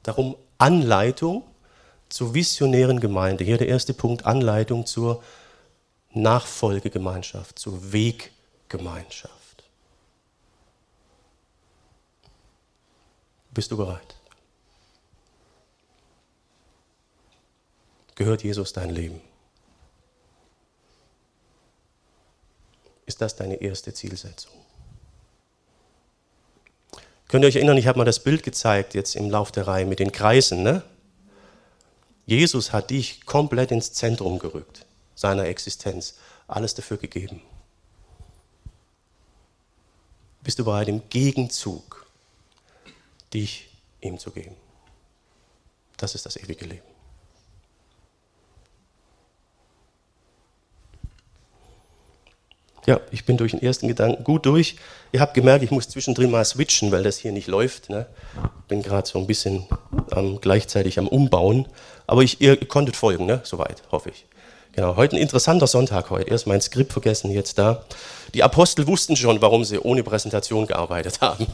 Darum 0.04 0.36
Anleitung 0.58 1.44
zur 2.10 2.34
visionären 2.34 3.00
Gemeinde. 3.00 3.44
Hier 3.44 3.58
der 3.58 3.68
erste 3.68 3.94
Punkt, 3.94 4.26
Anleitung 4.26 4.86
zur 4.86 5.24
Nachfolgegemeinschaft, 6.12 7.58
zur 7.58 7.92
Weggemeinschaft. 7.92 9.63
Bist 13.52 13.72
du 13.72 13.78
bereit? 13.78 14.16
Gehört 18.16 18.44
Jesus 18.44 18.74
dein 18.74 18.89
Leben? 18.92 19.22
Ist 23.06 23.22
das 23.22 23.36
deine 23.36 23.56
erste 23.56 23.94
Zielsetzung? 23.94 24.54
Könnt 27.28 27.44
ihr 27.44 27.48
euch 27.48 27.56
erinnern, 27.56 27.78
ich 27.78 27.88
habe 27.88 27.98
mal 27.98 28.06
das 28.06 28.24
Bild 28.24 28.44
gezeigt 28.44 28.94
jetzt 28.94 29.16
im 29.16 29.30
Lauf 29.30 29.52
der 29.52 29.68
Reihe 29.68 29.86
mit 29.86 30.00
den 30.00 30.12
Kreisen. 30.12 30.62
Ne? 30.62 30.84
Jesus 32.26 32.72
hat 32.72 32.92
dich 32.92 33.26
komplett 33.26 33.72
ins 33.72 33.92
Zentrum 33.92 34.39
gerückt, 34.39 34.86
seiner 35.16 35.46
Existenz, 35.46 36.16
alles 36.48 36.76
dafür 36.76 36.98
gegeben. 36.98 37.42
Bist 40.44 40.60
du 40.60 40.66
bereit, 40.66 40.89
im 40.89 41.10
Gegenzug 41.10 42.06
dich 43.34 43.70
ihm 44.02 44.20
zu 44.20 44.32
geben? 44.32 44.56
Das 45.98 46.16
ist 46.16 46.26
das 46.26 46.36
ewige 46.38 46.66
Leben. 46.66 46.92
Ja, 52.86 53.00
ich 53.12 53.26
bin 53.26 53.38
durch 53.38 53.52
den 53.52 53.62
ersten 53.62 53.88
Gedanken 53.88 54.24
gut 54.24 54.46
durch. 54.46 54.76
Ihr 55.13 55.22
habt 55.22 55.34
gemerkt, 55.34 55.63
ich 55.63 55.72
muss 55.72 55.88
zwischendrin 55.88 56.32
mal 56.32 56.43
switchen, 56.43 56.91
weil 56.91 57.04
das 57.04 57.17
hier 57.17 57.32
nicht 57.32 57.48
läuft. 57.48 57.89
Ne? 57.89 58.08
Bin 58.67 58.82
gerade 58.82 59.08
so 59.08 59.19
ein 59.19 59.28
bisschen 59.28 59.65
ähm, 60.13 60.39
gleichzeitig 60.41 61.00
am 61.00 61.08
Umbauen. 61.08 61.67
Aber 62.08 62.24
ich, 62.24 62.41
ihr 62.41 62.58
konntet 62.58 62.98
folgen, 62.98 63.26
ne? 63.26 63.39
soweit, 63.43 63.84
hoffe 63.91 64.10
ich. 64.10 64.26
Genau, 64.74 64.96
heute 64.98 65.15
ein 65.15 65.22
interessanter 65.22 65.67
Sonntag 65.67 66.10
heute. 66.10 66.30
Erst 66.30 66.48
mein 66.48 66.60
Skript 66.60 66.91
vergessen, 66.91 67.32
jetzt 67.32 67.58
da. 67.58 67.86
Die 68.34 68.43
Apostel 68.43 68.88
wussten 68.88 69.15
schon, 69.15 69.41
warum 69.41 69.63
sie 69.63 69.80
ohne 69.80 70.04
Präsentation 70.04 70.67
gearbeitet 70.67 71.22
haben. 71.22 71.46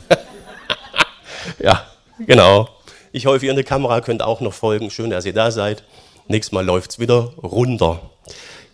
ja, 1.60 1.86
genau. 2.26 2.70
Ich 3.12 3.26
hoffe, 3.26 3.46
ihr 3.46 3.52
in 3.52 3.58
der 3.58 3.66
Kamera 3.66 4.02
könnt 4.02 4.22
auch 4.22 4.40
noch 4.40 4.54
folgen. 4.54 4.90
Schön, 4.90 5.10
dass 5.10 5.26
ihr 5.26 5.34
da 5.34 5.52
seid. 5.52 5.84
Nächstes 6.28 6.54
Mal 6.54 6.66
läuft 6.66 6.92
es 6.92 7.00
wieder 7.00 7.34
runter. 7.44 8.00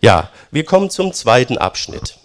Ja, 0.00 0.30
wir 0.52 0.64
kommen 0.64 0.90
zum 0.90 1.12
zweiten 1.12 1.58
Abschnitt. 1.58 2.16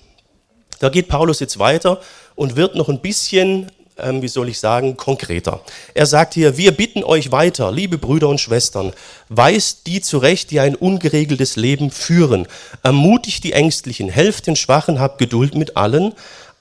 Da 0.81 0.89
geht 0.89 1.07
Paulus 1.07 1.39
jetzt 1.39 1.59
weiter 1.59 2.01
und 2.33 2.55
wird 2.55 2.73
noch 2.73 2.89
ein 2.89 3.01
bisschen, 3.01 3.71
ähm, 3.99 4.23
wie 4.23 4.27
soll 4.27 4.49
ich 4.49 4.59
sagen, 4.59 4.97
konkreter. 4.97 5.61
Er 5.93 6.07
sagt 6.07 6.33
hier, 6.33 6.57
wir 6.57 6.71
bitten 6.71 7.03
euch 7.03 7.31
weiter, 7.31 7.71
liebe 7.71 7.99
Brüder 7.99 8.29
und 8.29 8.41
Schwestern, 8.41 8.91
weist 9.29 9.85
die 9.85 10.01
zurecht, 10.01 10.49
die 10.49 10.59
ein 10.59 10.75
ungeregeltes 10.75 11.55
Leben 11.55 11.91
führen, 11.91 12.47
ermutigt 12.81 13.43
die 13.43 13.53
Ängstlichen, 13.53 14.09
helft 14.09 14.47
den 14.47 14.55
Schwachen, 14.55 14.99
habt 14.99 15.19
Geduld 15.19 15.53
mit 15.53 15.77
allen, 15.77 16.13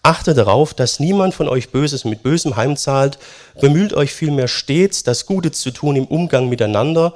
Achtet 0.03 0.39
darauf, 0.39 0.73
dass 0.73 0.99
niemand 0.99 1.35
von 1.35 1.47
euch 1.47 1.69
Böses 1.73 2.07
mit 2.07 2.23
Bösem 2.23 2.57
heimzahlt. 2.57 3.19
Bemüht 3.61 3.93
euch 3.93 4.13
vielmehr 4.13 4.49
stets, 4.49 5.03
das 5.03 5.27
Gute 5.27 5.51
zu 5.51 5.73
tun 5.73 5.95
im 5.95 6.07
Umgang 6.07 6.49
miteinander 6.49 7.13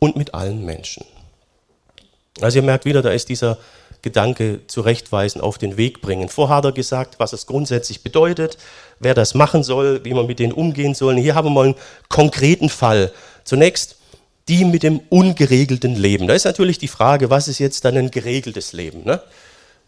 und 0.00 0.16
mit 0.16 0.34
allen 0.34 0.64
Menschen. 0.64 1.04
Also 2.40 2.58
ihr 2.58 2.62
merkt 2.62 2.84
wieder, 2.84 3.02
da 3.02 3.10
ist 3.10 3.28
dieser 3.28 3.58
Gedanke 4.02 4.60
zurechtweisen, 4.66 5.40
auf 5.40 5.56
den 5.56 5.76
Weg 5.76 6.02
bringen. 6.02 6.28
Vorher 6.28 6.56
hat 6.56 6.64
er 6.64 6.72
gesagt, 6.72 7.18
was 7.18 7.32
es 7.32 7.46
grundsätzlich 7.46 8.02
bedeutet, 8.02 8.58
wer 8.98 9.14
das 9.14 9.34
machen 9.34 9.62
soll, 9.62 10.04
wie 10.04 10.12
man 10.14 10.26
mit 10.26 10.38
denen 10.38 10.52
umgehen 10.52 10.94
soll. 10.94 11.16
Hier 11.16 11.34
haben 11.34 11.46
wir 11.46 11.50
mal 11.50 11.64
einen 11.66 11.74
konkreten 12.08 12.68
Fall. 12.68 13.12
Zunächst 13.44 13.96
die 14.48 14.64
mit 14.64 14.82
dem 14.82 15.00
ungeregelten 15.08 15.94
Leben. 15.94 16.26
Da 16.26 16.34
ist 16.34 16.44
natürlich 16.44 16.78
die 16.78 16.88
Frage, 16.88 17.30
was 17.30 17.48
ist 17.48 17.58
jetzt 17.58 17.84
dann 17.84 17.96
ein 17.96 18.10
geregeltes 18.10 18.72
Leben? 18.72 19.04
Ne? 19.04 19.22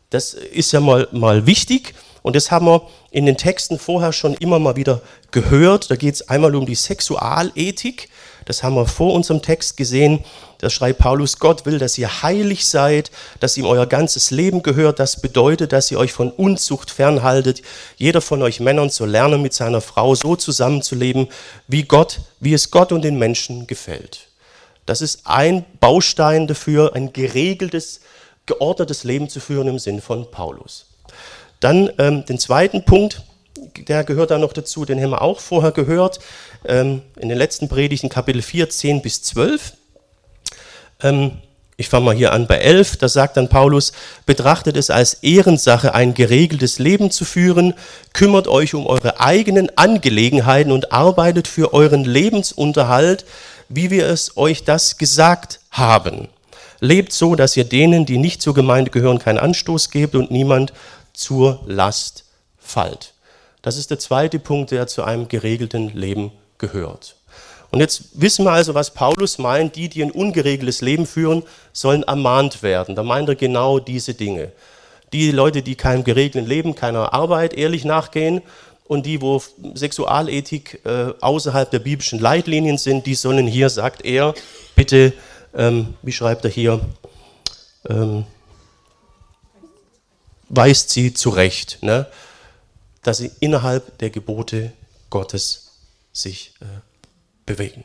Das 0.09 0.33
ist 0.33 0.73
ja 0.73 0.81
mal, 0.81 1.09
mal 1.13 1.47
wichtig 1.47 1.95
und 2.23 2.37
das 2.37 2.51
haben 2.51 2.67
wir 2.67 2.83
in 3.11 3.27
den 3.27 3.37
Texten 3.37 3.79
vorher 3.79 4.13
schon 4.13 4.35
immer 4.35 4.59
mal 4.59 4.77
wieder 4.77 5.03
gehört. 5.31 5.91
Da 5.91 5.97
geht 5.97 6.15
es 6.15 6.29
einmal 6.29 6.57
um 6.57 6.67
die 6.67 6.75
Sexualethik. 6.75 8.09
Das 8.47 8.63
haben 8.63 8.75
wir 8.75 8.87
vor 8.87 9.13
unserem 9.15 9.43
Text 9.43 9.77
gesehen. 9.77 10.25
Da 10.59 10.71
schreibt 10.71 11.01
Paulus, 11.01 11.39
Gott 11.39 11.67
will, 11.67 11.79
dass 11.79 11.99
ihr 11.99 12.23
heilig 12.23 12.67
seid, 12.67 13.11
dass 13.41 13.57
ihm 13.57 13.67
euer 13.67 13.87
ganzes 13.87 14.31
Leben 14.31 14.63
gehört. 14.63 14.99
Das 14.99 15.21
bedeutet, 15.21 15.73
dass 15.73 15.91
ihr 15.91 15.99
euch 15.99 16.13
von 16.13 16.31
Unzucht 16.31 16.91
fernhaltet. 16.91 17.63
Jeder 17.97 18.21
von 18.21 18.43
euch 18.43 18.61
Männern 18.61 18.89
soll 18.91 19.11
lernen, 19.11 19.43
mit 19.43 19.53
seiner 19.53 19.81
Frau 19.81 20.15
so 20.15 20.37
zusammenzuleben, 20.37 21.29
wie 21.69 21.83
Gott, 21.83 22.21
wie 22.41 22.55
es 22.55 22.71
Gott 22.71 22.93
und 22.93 23.03
den 23.03 23.19
Menschen 23.19 23.67
gefällt. 23.67 24.29
Das 24.87 25.03
ist 25.03 25.23
ein 25.25 25.65
Baustein 25.81 26.47
dafür, 26.47 26.95
ein 26.95 27.13
geregeltes, 27.13 28.01
geordnetes 28.47 29.05
Leben 29.05 29.29
zu 29.29 29.41
führen 29.41 29.69
im 29.69 29.79
Sinn 29.79 30.01
von 30.01 30.31
Paulus. 30.31 30.87
Dann 31.61 31.91
ähm, 31.99 32.25
den 32.25 32.39
zweiten 32.39 32.85
Punkt, 32.85 33.23
der 33.89 34.05
gehört 34.05 34.31
da 34.31 34.39
noch 34.39 34.53
dazu, 34.53 34.85
den 34.85 35.03
haben 35.03 35.11
wir 35.11 35.23
auch 35.23 35.41
vorher 35.41 35.73
gehört, 35.73 36.21
ähm, 36.65 37.03
in 37.19 37.29
den 37.29 37.39
letzten 37.39 37.69
Predigten, 37.69 38.09
Kapitel 38.09 38.43
4, 38.43 38.71
10 38.71 39.03
bis 39.03 39.23
12. 39.23 39.73
Ähm, 41.03 41.33
ich 41.79 41.91
fange 41.91 42.07
mal 42.07 42.15
hier 42.15 42.33
an 42.33 42.47
bei 42.47 42.57
11, 42.57 42.97
da 42.97 43.09
sagt 43.09 43.37
dann 43.37 43.49
Paulus, 43.49 43.93
betrachtet 44.25 44.79
es 44.79 44.89
als 44.89 45.15
Ehrensache, 45.15 45.95
ein 45.95 46.15
geregeltes 46.15 46.79
Leben 46.79 47.11
zu 47.11 47.27
führen, 47.27 47.75
kümmert 48.15 48.49
euch 48.49 48.75
um 48.75 48.87
eure 48.87 49.21
eigenen 49.21 49.77
Angelegenheiten 49.77 50.73
und 50.73 50.93
arbeitet 50.93 51.49
für 51.49 51.75
euren 51.75 52.05
Lebensunterhalt, 52.05 53.27
wie 53.69 53.91
wir 53.91 54.07
es 54.07 54.39
euch 54.39 54.65
das 54.65 54.97
gesagt 54.97 55.61
haben. 55.71 56.29
Lebt 56.81 57.13
so, 57.13 57.35
dass 57.35 57.57
ihr 57.59 57.65
denen, 57.65 58.07
die 58.07 58.17
nicht 58.17 58.41
zur 58.41 58.55
Gemeinde 58.55 58.91
gehören, 58.91 59.19
keinen 59.19 59.39
Anstoß 59.39 59.91
gebt 59.91 60.15
und 60.15 60.31
niemand 60.31 60.73
zur 61.13 61.61
Last 61.67 62.25
fallt. 62.59 63.13
Das 63.61 63.77
ist 63.77 63.91
der 63.91 63.99
zweite 63.99 64.39
Punkt, 64.39 64.71
der 64.71 64.87
zu 64.87 65.03
einem 65.03 65.29
geregelten 65.29 65.91
Leben 65.95 66.33
gehört. 66.57 67.16
Und 67.77 67.81
jetzt 67.81 68.09
wissen 68.15 68.47
wir 68.47 68.53
also, 68.53 68.75
was 68.75 68.95
Paulus 68.95 69.37
meint, 69.37 69.77
die, 69.77 69.91
die 69.91 70.03
ein 70.03 70.11
ungeregeltes 70.11 70.81
Leben 70.81 71.05
führen, 71.05 71.43
sollen 71.75 72.05
ermahnt 72.05 72.63
werden. 72.63 72.95
Da 72.95 73.03
meint 73.03 73.29
er 73.29 73.35
genau 73.35 73.79
diese 73.79 74.15
Dinge. 74.15 74.51
Die 75.13 75.31
Leute, 75.31 75.61
die 75.61 75.75
keinem 75.75 76.03
geregelten 76.03 76.49
Leben, 76.49 76.75
keiner 76.75 77.13
Arbeit 77.13 77.53
ehrlich 77.53 77.85
nachgehen 77.85 78.41
und 78.87 79.05
die, 79.05 79.21
wo 79.21 79.43
Sexualethik 79.75 80.81
äh, 80.87 81.13
außerhalb 81.21 81.71
der 81.71 81.81
biblischen 81.81 82.19
Leitlinien 82.19 82.79
sind, 82.79 83.05
die 83.05 83.15
sollen 83.15 83.47
hier, 83.47 83.69
sagt 83.69 84.07
er, 84.07 84.33
bitte, 84.75 85.13
ähm, 85.55 85.95
wie 86.01 86.13
schreibt 86.13 86.47
er 86.47 86.51
hier, 86.51 86.81
ähm, 87.91 88.25
weist 90.49 90.89
sie 90.89 91.13
zurecht. 91.13 91.79
Ne? 91.83 92.07
dass 93.07 93.19
sie 93.19 93.31
innerhalb 93.39 93.99
der 93.99 94.11
Gebote 94.11 94.73
Gottes 95.11 95.71
sich 96.13 96.55
äh, 96.61 96.65
bewegen. 97.47 97.85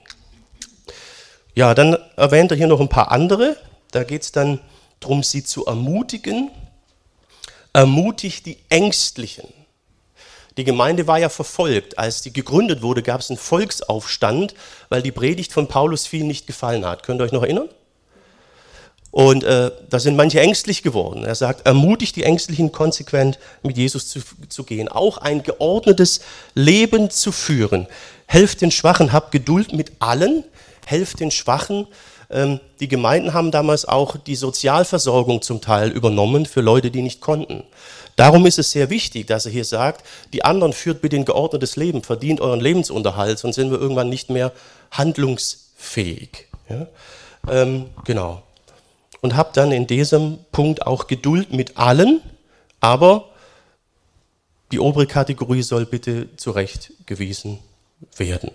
Ja, 1.53 1.73
dann 1.73 1.97
erwähnt 2.15 2.51
er 2.51 2.57
hier 2.57 2.67
noch 2.67 2.79
ein 2.79 2.89
paar 2.89 3.11
andere. 3.11 3.57
Da 3.91 4.03
geht 4.03 4.23
es 4.23 4.31
dann 4.31 4.59
darum, 4.99 5.23
sie 5.23 5.43
zu 5.43 5.65
ermutigen. 5.65 6.49
Ermutigt 7.73 8.45
die 8.45 8.57
Ängstlichen. 8.69 9.47
Die 10.57 10.63
Gemeinde 10.63 11.07
war 11.07 11.19
ja 11.19 11.29
verfolgt. 11.29 11.97
Als 11.97 12.21
die 12.21 12.33
gegründet 12.33 12.81
wurde, 12.81 13.03
gab 13.03 13.21
es 13.21 13.29
einen 13.29 13.37
Volksaufstand, 13.37 14.53
weil 14.89 15.01
die 15.01 15.11
Predigt 15.11 15.53
von 15.53 15.67
Paulus 15.67 16.07
vielen 16.07 16.27
nicht 16.27 16.47
gefallen 16.47 16.85
hat. 16.85 17.03
Könnt 17.03 17.21
ihr 17.21 17.25
euch 17.25 17.31
noch 17.31 17.43
erinnern? 17.43 17.69
Und 19.11 19.43
äh, 19.43 19.71
da 19.89 19.99
sind 19.99 20.15
manche 20.15 20.39
ängstlich 20.39 20.83
geworden. 20.83 21.25
Er 21.25 21.35
sagt, 21.35 21.67
ermutigt 21.67 22.15
die 22.15 22.23
Ängstlichen 22.23 22.71
konsequent 22.71 23.39
mit 23.61 23.77
Jesus 23.77 24.07
zu, 24.07 24.21
zu 24.47 24.63
gehen. 24.63 24.87
Auch 24.87 25.17
ein 25.17 25.43
geordnetes 25.43 26.21
Leben 26.55 27.09
zu 27.09 27.33
führen. 27.33 27.87
Helft 28.25 28.61
den 28.61 28.71
Schwachen, 28.71 29.11
habt 29.11 29.33
Geduld 29.33 29.73
mit 29.73 29.91
allen. 29.99 30.45
Helft 30.85 31.19
den 31.19 31.29
Schwachen. 31.29 31.87
Ähm, 32.29 32.61
die 32.79 32.87
Gemeinden 32.87 33.33
haben 33.33 33.51
damals 33.51 33.83
auch 33.83 34.15
die 34.15 34.35
Sozialversorgung 34.35 35.41
zum 35.41 35.59
Teil 35.59 35.89
übernommen 35.91 36.45
für 36.45 36.61
Leute, 36.61 36.89
die 36.89 37.01
nicht 37.01 37.19
konnten. 37.19 37.63
Darum 38.15 38.45
ist 38.45 38.59
es 38.59 38.71
sehr 38.71 38.89
wichtig, 38.89 39.27
dass 39.27 39.45
er 39.45 39.51
hier 39.51 39.65
sagt, 39.65 40.05
die 40.31 40.45
anderen 40.45 40.71
führt 40.73 41.01
bitte 41.01 41.17
ein 41.17 41.25
geordnetes 41.25 41.75
Leben, 41.75 42.03
verdient 42.03 42.39
euren 42.39 42.61
Lebensunterhalt, 42.61 43.39
sonst 43.39 43.55
sind 43.55 43.71
wir 43.71 43.79
irgendwann 43.79 44.09
nicht 44.09 44.29
mehr 44.29 44.53
handlungsfähig. 44.91 46.47
Ja? 46.69 46.87
Ähm, 47.49 47.87
genau. 48.05 48.43
Und 49.21 49.35
habt 49.35 49.57
dann 49.57 49.71
in 49.71 49.87
diesem 49.87 50.39
Punkt 50.51 50.85
auch 50.85 51.07
Geduld 51.07 51.53
mit 51.53 51.77
allen, 51.77 52.21
aber 52.79 53.29
die 54.71 54.79
obere 54.79 55.05
Kategorie 55.05 55.61
soll 55.63 55.85
bitte 55.85 56.35
zurechtgewiesen 56.37 57.59
werden. 58.17 58.51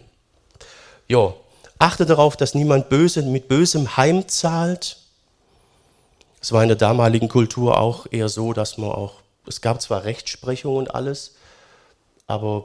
Ja, 1.08 1.34
achte 1.78 2.06
darauf, 2.06 2.36
dass 2.36 2.54
niemand 2.54 2.88
böse 2.88 3.22
mit 3.22 3.48
Bösem 3.48 3.96
heimzahlt. 3.96 4.98
Es 6.40 6.52
war 6.52 6.62
in 6.62 6.68
der 6.68 6.76
damaligen 6.76 7.28
Kultur 7.28 7.78
auch 7.78 8.06
eher 8.10 8.28
so, 8.28 8.52
dass 8.52 8.78
man 8.78 8.90
auch, 8.90 9.22
es 9.46 9.60
gab 9.60 9.80
zwar 9.80 10.04
Rechtsprechung 10.04 10.76
und 10.76 10.94
alles, 10.94 11.36
aber 12.26 12.64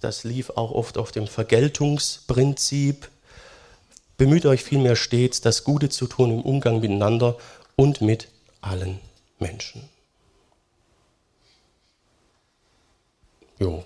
das 0.00 0.24
lief 0.24 0.50
auch 0.50 0.72
oft 0.72 0.98
auf 0.98 1.12
dem 1.12 1.26
Vergeltungsprinzip. 1.26 3.08
Bemüht 4.18 4.46
euch 4.46 4.64
vielmehr 4.64 4.96
stets, 4.96 5.40
das 5.40 5.62
Gute 5.62 5.88
zu 5.88 6.08
tun 6.08 6.32
im 6.32 6.42
Umgang 6.42 6.80
miteinander 6.80 7.36
und 7.76 8.00
mit 8.00 8.28
allen 8.60 8.98
Menschen. 9.38 9.88
Jo. 13.60 13.84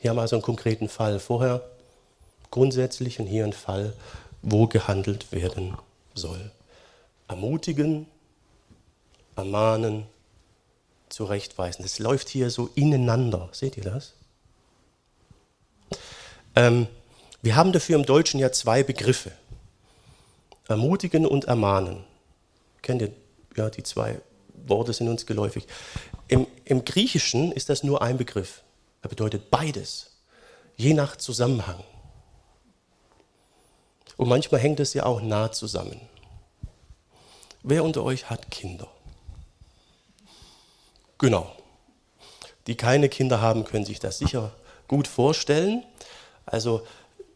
Hier 0.00 0.10
haben 0.10 0.18
wir 0.18 0.22
also 0.22 0.36
einen 0.36 0.42
konkreten 0.42 0.90
Fall. 0.90 1.20
Vorher 1.20 1.62
grundsätzlich 2.50 3.18
und 3.18 3.26
hier 3.26 3.44
ein 3.44 3.54
Fall, 3.54 3.94
wo 4.42 4.66
gehandelt 4.66 5.32
werden 5.32 5.78
soll. 6.14 6.50
Ermutigen, 7.28 8.06
ermahnen, 9.36 10.06
zurechtweisen. 11.08 11.82
Das 11.82 11.98
läuft 11.98 12.28
hier 12.28 12.50
so 12.50 12.68
ineinander. 12.74 13.48
Seht 13.52 13.78
ihr 13.78 13.84
das? 13.84 14.12
Ähm, 16.54 16.86
wir 17.42 17.56
haben 17.56 17.72
dafür 17.72 17.96
im 17.96 18.06
Deutschen 18.06 18.38
ja 18.38 18.52
zwei 18.52 18.82
Begriffe. 18.82 19.32
Ermutigen 20.68 21.26
und 21.26 21.44
ermahnen. 21.44 22.04
Kennt 22.82 23.02
ihr 23.02 23.12
ja 23.56 23.68
die 23.70 23.82
zwei 23.82 24.20
Worte 24.66 24.92
sind 24.92 25.08
uns 25.08 25.26
geläufig. 25.26 25.66
Im, 26.28 26.46
Im 26.64 26.84
Griechischen 26.84 27.52
ist 27.52 27.68
das 27.68 27.82
nur 27.82 28.02
ein 28.02 28.16
Begriff. 28.16 28.62
Er 29.02 29.08
bedeutet 29.08 29.50
beides, 29.50 30.10
je 30.76 30.94
nach 30.94 31.16
Zusammenhang. 31.16 31.82
Und 34.16 34.28
manchmal 34.28 34.60
hängt 34.60 34.78
es 34.78 34.94
ja 34.94 35.04
auch 35.04 35.20
nah 35.20 35.50
zusammen. 35.50 36.00
Wer 37.62 37.84
unter 37.84 38.04
euch 38.04 38.30
hat 38.30 38.50
Kinder? 38.50 38.88
Genau. 41.18 41.54
Die 42.66 42.76
keine 42.76 43.08
Kinder 43.08 43.40
haben, 43.40 43.64
können 43.64 43.84
sich 43.84 43.98
das 43.98 44.18
sicher 44.18 44.52
gut 44.86 45.08
vorstellen. 45.08 45.84
Also 46.46 46.82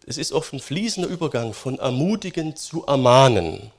es 0.07 0.19
ist 0.19 0.33
oft 0.33 0.53
ein 0.53 0.61
fließender 0.61 1.09
Übergang 1.09 1.53
von 1.53 1.79
ermutigen 1.79 2.57
zu 2.57 2.85
ermahnen. 2.87 3.71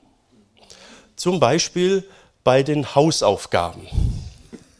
Zum 1.16 1.40
Beispiel 1.40 2.04
bei 2.44 2.62
den 2.62 2.94
Hausaufgaben. 2.94 3.86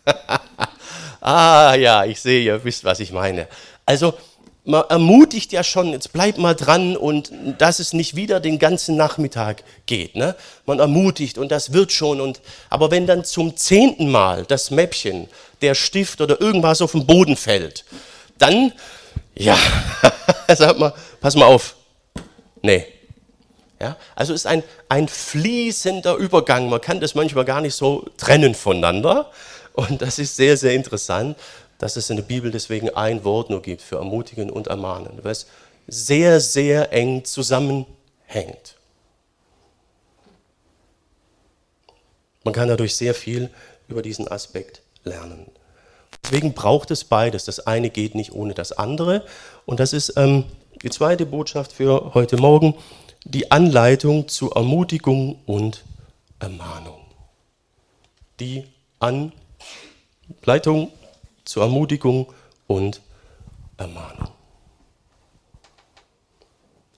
ah 1.21 1.75
ja, 1.75 2.05
ich 2.05 2.21
sehe, 2.21 2.43
ihr 2.43 2.65
wisst, 2.65 2.85
was 2.85 3.01
ich 3.01 3.13
meine. 3.13 3.49
Also 3.87 4.15
man 4.69 4.85
ermutigt 4.91 5.51
ja 5.53 5.65
schon, 5.65 5.93
jetzt 5.93 6.13
bleib 6.13 6.37
mal 6.37 6.55
dran 6.55 6.95
und 6.95 7.33
dass 7.57 7.79
es 7.79 7.95
nicht 7.95 8.17
wieder 8.17 8.39
den 8.39 8.59
ganzen 8.59 8.97
Nachmittag 8.97 9.65
geht. 9.87 10.15
Ne? 10.15 10.37
Man 10.67 10.79
ermutigt 10.79 11.39
und 11.39 11.51
das 11.51 11.73
wird 11.73 11.91
schon. 11.91 12.21
Und, 12.21 12.43
aber 12.69 12.91
wenn 12.91 13.07
dann 13.07 13.25
zum 13.25 13.57
zehnten 13.57 14.11
Mal 14.11 14.45
das 14.45 14.71
Mäppchen, 14.71 15.29
der 15.63 15.75
Stift 15.75 16.21
oder 16.21 16.39
irgendwas 16.41 16.83
auf 16.83 16.93
den 16.93 17.07
Boden 17.07 17.37
fällt, 17.37 17.87
dann, 18.37 18.73
ja, 19.35 19.57
sagt 20.57 20.79
man, 20.79 20.93
pass 21.21 21.37
mal 21.37 21.47
auf. 21.47 21.77
Nee. 22.63 22.87
Ja, 23.81 23.97
also 24.17 24.35
ist 24.35 24.47
ein, 24.47 24.65
ein 24.89 25.07
fließender 25.07 26.17
Übergang. 26.17 26.69
Man 26.69 26.81
kann 26.81 27.01
das 27.01 27.15
manchmal 27.15 27.45
gar 27.45 27.61
nicht 27.61 27.75
so 27.75 28.07
trennen 28.17 28.55
voneinander. 28.55 29.31
Und 29.75 30.03
das 30.03 30.19
ist 30.19 30.35
sehr, 30.35 30.57
sehr 30.57 30.75
interessant 30.75 31.37
dass 31.79 31.97
es 31.97 32.11
in 32.11 32.17
der 32.17 32.25
Bibel 32.25 32.51
deswegen 32.51 32.91
ein 32.91 33.25
Wort 33.25 33.51
nur 33.51 33.63
gibt 33.63 33.83
für 33.83 33.97
ermutigen 33.97 34.51
und 34.51 34.67
ermahnen, 34.67 35.21
weil 35.23 35.33
es 35.33 35.47
sehr, 35.87 36.41
sehr 36.41 36.93
eng 36.93 37.25
zusammenhängt. 37.25 38.77
Man 42.45 42.53
kann 42.55 42.69
dadurch 42.69 42.97
sehr 42.97 43.15
viel 43.15 43.51
über 43.89 44.03
diesen 44.03 44.29
Aspekt 44.29 44.83
lernen. 45.05 45.51
Deswegen 46.31 46.53
braucht 46.53 46.91
es 46.91 47.05
beides. 47.05 47.47
Das 47.47 47.67
eine 47.67 47.88
geht 47.88 48.14
nicht 48.14 48.33
ohne 48.33 48.53
das 48.53 48.73
andere. 48.73 49.25
Und 49.64 49.81
das 49.81 49.95
ist 49.95 50.12
ähm, 50.17 50.45
die 50.83 50.91
zweite 50.91 51.25
Botschaft 51.25 51.73
für 51.73 52.12
heute 52.12 52.37
Morgen, 52.37 52.75
die 53.25 53.51
Anleitung 53.51 54.29
zu 54.29 54.51
Ermutigung 54.51 55.38
und 55.47 55.85
Ermahnung. 56.38 57.01
Die 58.41 58.64
Anleitung 59.01 60.93
zur 61.45 61.62
Ermutigung 61.62 62.27
und 62.67 63.01
Ermahnung. 63.79 64.29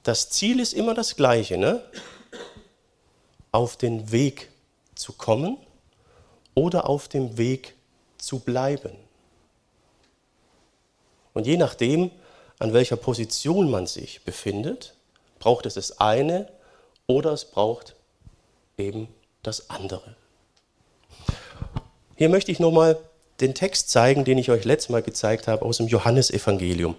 Das 0.02 0.30
Ziel 0.30 0.58
ist 0.58 0.72
immer 0.72 0.94
das 0.94 1.14
gleiche, 1.14 1.56
ne? 1.56 1.84
auf 3.52 3.76
den 3.76 4.10
Weg 4.10 4.48
zu 4.96 5.12
kommen 5.12 5.56
oder 6.54 6.88
auf 6.88 7.06
dem 7.06 7.38
Weg 7.38 7.74
zu 8.18 8.40
bleiben. 8.40 8.90
Und 11.34 11.46
je 11.46 11.56
nachdem, 11.56 12.10
an 12.58 12.72
welcher 12.72 12.96
Position 12.96 13.70
man 13.70 13.86
sich 13.86 14.22
befindet, 14.24 14.94
braucht 15.38 15.66
es 15.66 15.74
das 15.74 16.00
eine 16.00 16.48
oder 17.06 17.32
es 17.32 17.44
braucht 17.44 17.94
eben 18.76 19.08
das 19.42 19.70
andere. 19.70 20.14
Hier 22.16 22.28
möchte 22.28 22.52
ich 22.52 22.60
nochmal 22.60 22.98
den 23.40 23.54
Text 23.54 23.88
zeigen, 23.90 24.24
den 24.24 24.38
ich 24.38 24.50
euch 24.50 24.64
letztes 24.64 24.90
Mal 24.90 25.02
gezeigt 25.02 25.48
habe 25.48 25.64
aus 25.64 25.78
dem 25.78 25.88
Johannesevangelium. 25.88 26.96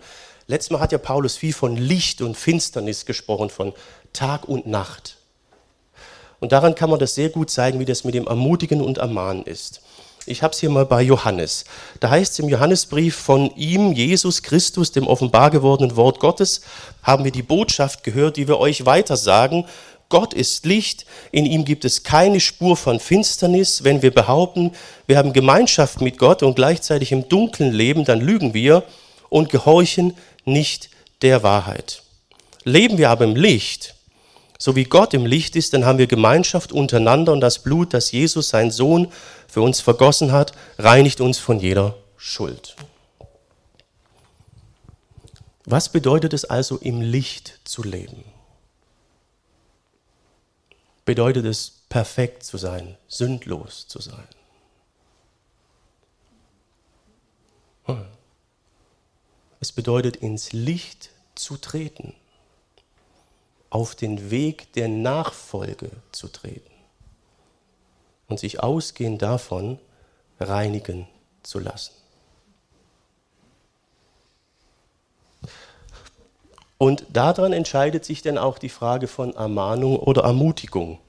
Letztes 0.47 0.71
Mal 0.71 0.79
hat 0.79 0.91
ja 0.91 0.97
Paulus 0.97 1.37
viel 1.37 1.53
von 1.53 1.77
Licht 1.77 2.21
und 2.21 2.35
Finsternis 2.35 3.05
gesprochen, 3.05 3.49
von 3.49 3.73
Tag 4.13 4.49
und 4.49 4.65
Nacht. 4.65 5.17
Und 6.39 6.51
daran 6.51 6.73
kann 6.73 6.89
man 6.89 6.99
das 6.99 7.13
sehr 7.13 7.29
gut 7.29 7.51
zeigen, 7.51 7.79
wie 7.79 7.85
das 7.85 8.03
mit 8.03 8.15
dem 8.15 8.25
Ermutigen 8.25 8.81
und 8.81 8.97
Ermahnen 8.97 9.43
ist. 9.43 9.81
Ich 10.25 10.43
habe 10.43 10.53
es 10.53 10.59
hier 10.59 10.69
mal 10.69 10.85
bei 10.85 11.01
Johannes. 11.01 11.65
Da 11.99 12.09
heißt 12.09 12.33
es 12.33 12.39
im 12.39 12.49
Johannesbrief 12.49 13.15
von 13.15 13.49
ihm, 13.55 13.93
Jesus 13.93 14.43
Christus, 14.43 14.91
dem 14.91 15.07
offenbar 15.07 15.49
gewordenen 15.49 15.95
Wort 15.95 16.19
Gottes, 16.19 16.61
haben 17.01 17.23
wir 17.23 17.31
die 17.31 17.41
Botschaft 17.41 18.03
gehört, 18.03 18.37
die 18.37 18.47
wir 18.47 18.59
euch 18.59 18.85
weitersagen 18.85 19.65
Gott 20.11 20.33
ist 20.33 20.65
Licht, 20.65 21.05
in 21.31 21.45
ihm 21.45 21.63
gibt 21.63 21.85
es 21.85 22.03
keine 22.03 22.41
Spur 22.41 22.75
von 22.75 22.99
Finsternis. 22.99 23.85
Wenn 23.85 24.01
wir 24.01 24.13
behaupten, 24.13 24.73
wir 25.07 25.17
haben 25.17 25.31
Gemeinschaft 25.31 26.01
mit 26.01 26.17
Gott 26.17 26.43
und 26.43 26.55
gleichzeitig 26.55 27.13
im 27.13 27.29
Dunkeln 27.29 27.71
leben, 27.71 28.03
dann 28.03 28.19
lügen 28.19 28.53
wir 28.53 28.83
und 29.29 29.49
gehorchen 29.49 30.13
nicht 30.43 30.89
der 31.21 31.43
Wahrheit. 31.43 32.03
Leben 32.65 32.97
wir 32.97 33.09
aber 33.09 33.23
im 33.23 33.37
Licht, 33.37 33.95
so 34.61 34.75
wie 34.75 34.83
Gott 34.83 35.15
im 35.15 35.25
Licht 35.25 35.55
ist, 35.55 35.73
dann 35.73 35.85
haben 35.85 35.97
wir 35.97 36.05
Gemeinschaft 36.05 36.71
untereinander 36.71 37.33
und 37.33 37.41
das 37.41 37.63
Blut, 37.63 37.95
das 37.95 38.11
Jesus, 38.11 38.49
sein 38.49 38.69
Sohn, 38.69 39.11
für 39.47 39.61
uns 39.61 39.81
vergossen 39.81 40.31
hat, 40.31 40.53
reinigt 40.77 41.19
uns 41.19 41.39
von 41.39 41.59
jeder 41.59 41.95
Schuld. 42.15 42.75
Was 45.65 45.89
bedeutet 45.89 46.33
es 46.33 46.45
also, 46.45 46.77
im 46.77 47.01
Licht 47.01 47.59
zu 47.63 47.81
leben? 47.81 48.23
bedeutet 51.05 51.45
es, 51.45 51.81
perfekt 51.89 52.43
zu 52.43 52.57
sein, 52.57 52.95
sündlos 53.07 53.87
zu 53.87 53.99
sein. 53.99 54.27
Hm. 57.85 58.05
Es 59.59 59.71
bedeutet, 59.71 60.17
ins 60.17 60.53
Licht 60.53 61.09
zu 61.33 61.57
treten, 61.57 62.13
auf 63.71 63.95
den 63.95 64.29
Weg 64.29 64.73
der 64.73 64.87
Nachfolge 64.87 65.89
zu 66.11 66.27
treten 66.27 66.69
und 68.27 68.39
sich 68.39 68.61
ausgehend 68.61 69.23
davon 69.23 69.79
reinigen 70.39 71.07
zu 71.41 71.57
lassen. 71.57 71.93
Und 76.77 77.05
daran 77.09 77.53
entscheidet 77.53 78.05
sich 78.05 78.21
dann 78.21 78.37
auch 78.37 78.57
die 78.57 78.69
Frage 78.69 79.07
von 79.07 79.35
Ermahnung 79.35 79.97
oder 79.97 80.23
Ermutigung. 80.23 80.99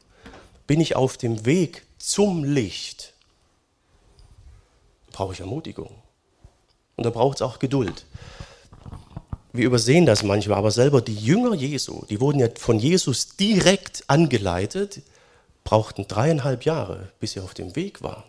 Bin 0.67 0.81
ich 0.81 0.97
auf 0.97 1.17
dem 1.17 1.45
Weg 1.47 1.85
zum 1.99 2.45
Licht? 2.45 3.15
Brauche 5.11 5.33
ich 5.33 5.41
Ermutigung. 5.41 5.91
Und 6.97 7.05
da 7.05 7.11
braucht 7.11 7.39
es 7.39 7.43
auch 7.43 7.59
Geduld. 7.59 8.05
Wir 9.53 9.67
übersehen 9.67 10.07
das 10.07 10.23
manchmal, 10.23 10.59
aber 10.59 10.71
selber 10.71 11.03
die 11.03 11.15
Jünger 11.15 11.55
Jesu, 11.55 12.05
die 12.09 12.21
wurden 12.21 12.39
ja 12.39 12.49
von 12.59 12.79
Jesus 12.79 13.37
direkt 13.37 14.05
angeleitet, 14.07 15.03
brauchten 15.65 16.09
dreieinhalb 16.09 16.65
Jahre, 16.65 17.11
bis 17.21 17.33
sie 17.33 17.41
auf 17.41 17.55
dem 17.55 17.77
Weg 17.77 18.03
waren. 18.03 18.25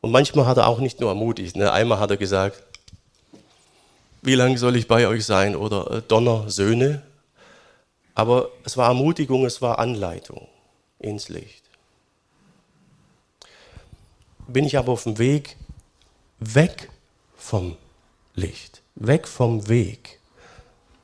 Und 0.00 0.12
manchmal 0.12 0.46
hat 0.46 0.58
er 0.58 0.68
auch 0.68 0.78
nicht 0.78 1.00
nur 1.00 1.10
ermutigt. 1.10 1.56
Ne? 1.56 1.72
Einmal 1.72 1.98
hat 1.98 2.10
er 2.10 2.16
gesagt, 2.16 2.62
wie 4.22 4.34
lange 4.34 4.58
soll 4.58 4.76
ich 4.76 4.86
bei 4.86 5.08
euch 5.08 5.24
sein? 5.24 5.56
Oder 5.56 5.90
äh, 5.90 6.02
Donner, 6.06 6.48
Söhne. 6.48 7.02
Aber 8.14 8.50
es 8.64 8.76
war 8.76 8.88
Ermutigung, 8.88 9.44
es 9.44 9.60
war 9.62 9.78
Anleitung 9.78 10.48
ins 10.98 11.28
Licht. 11.28 11.62
Bin 14.46 14.64
ich 14.64 14.78
aber 14.78 14.92
auf 14.92 15.04
dem 15.04 15.18
Weg 15.18 15.56
weg 16.40 16.90
vom 17.36 17.76
Licht, 18.34 18.82
weg 18.98 19.28
vom 19.28 19.68
Weg, 19.68 20.18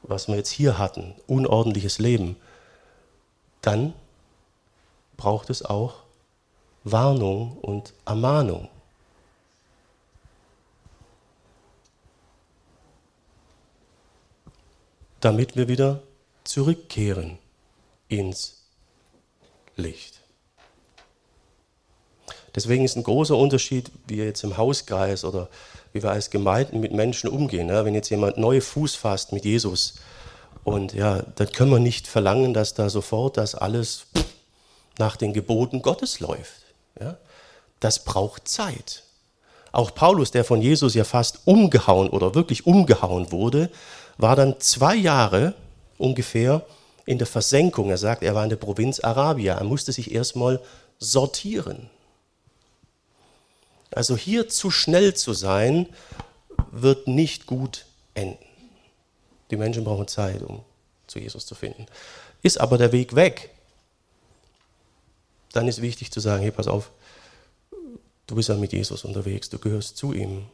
was 0.03 0.29
wir 0.29 0.37
jetzt 0.37 0.51
hier 0.51 0.79
hatten, 0.79 1.15
unordentliches 1.27 1.99
Leben, 1.99 2.37
dann 3.63 3.95
braucht 5.17 5.49
es 5.51 5.65
auch 5.65 6.03
Warnung 6.83 7.57
und 7.59 7.95
Ermahnung. 8.05 8.69
Damit 15.21 15.57
wir 15.57 15.69
wieder 15.69 16.03
zurückkehren 16.43 17.39
ins 18.09 18.65
Licht. 19.77 20.21
Deswegen 22.55 22.85
ist 22.85 22.97
ein 22.97 23.03
großer 23.03 23.37
Unterschied, 23.37 23.91
wie 24.07 24.17
jetzt 24.17 24.45
im 24.45 24.57
Hauskreis 24.59 25.25
oder 25.25 25.49
wie 25.95 26.03
wir 26.03 26.11
als 26.11 26.29
Gemeinden 26.29 26.81
mit 26.81 26.93
Menschen 26.93 27.31
umgehen. 27.31 27.69
Wenn 27.69 27.95
jetzt 27.95 28.11
jemand 28.11 28.37
neu 28.37 28.61
Fuß 28.61 28.97
fasst 28.97 29.33
mit 29.33 29.45
Jesus, 29.45 29.95
und 30.65 30.95
ja, 30.95 31.23
dann 31.37 31.53
können 31.53 31.71
wir 31.71 31.79
nicht 31.79 32.09
verlangen, 32.09 32.55
dass 32.55 32.75
da 32.75 32.89
sofort 32.89 33.37
das 33.37 33.55
alles 33.55 34.07
nach 34.99 35.17
den 35.17 35.33
Geboten 35.33 35.83
Gottes 35.83 36.21
läuft. 36.21 36.63
Ja? 36.99 37.17
Das 37.81 38.03
braucht 38.03 38.49
Zeit. 38.49 39.05
Auch 39.73 39.95
Paulus, 39.95 40.31
der 40.31 40.45
von 40.45 40.63
Jesus 40.63 40.95
ja 40.95 41.05
fast 41.05 41.41
umgehauen 41.45 42.09
oder 42.09 42.35
wirklich 42.35 42.67
umgehauen 42.67 43.31
wurde, 43.31 43.71
war 44.17 44.37
dann 44.37 44.59
zwei 44.59 44.95
Jahre 44.95 45.55
ungefähr 45.99 46.65
in 47.07 47.19
der 47.19 47.27
Versenkung. 47.27 47.91
Er 47.91 47.99
sagt, 47.99 48.23
er 48.23 48.35
war 48.35 48.45
in 48.45 48.51
der 48.51 48.57
Provinz 48.57 49.01
Arabia. 49.01 49.57
Er 49.57 49.65
musste 49.65 49.93
sich 49.93 50.15
erstmal 50.15 50.61
sortieren. 50.99 51.91
Also 53.91 54.17
hier 54.17 54.49
zu 54.49 54.71
schnell 54.71 55.15
zu 55.15 55.33
sein, 55.33 55.89
wird 56.71 57.07
nicht 57.07 57.47
gut 57.47 57.87
enden. 58.15 58.45
Die 59.51 59.57
Menschen 59.57 59.85
brauchen 59.85 60.09
Zeit, 60.09 60.43
um 60.43 60.65
zu 61.07 61.19
Jesus 61.19 61.47
zu 61.47 61.55
finden. 61.55 61.87
Ist 62.43 62.61
aber 62.61 62.79
der 62.79 62.93
Weg 62.93 63.15
weg, 63.15 63.51
dann 65.53 65.69
ist 65.69 65.81
wichtig 65.81 66.11
zu 66.11 66.21
sagen, 66.21 66.43
hey, 66.43 66.51
pass 66.51 66.67
auf, 66.67 66.91
du 68.27 68.35
bist 68.35 68.49
ja 68.49 68.57
mit 68.57 68.73
Jesus 68.73 69.05
unterwegs, 69.05 69.49
du 69.49 69.59
gehörst 69.59 69.97
zu 69.97 70.13
ihm. 70.13 70.47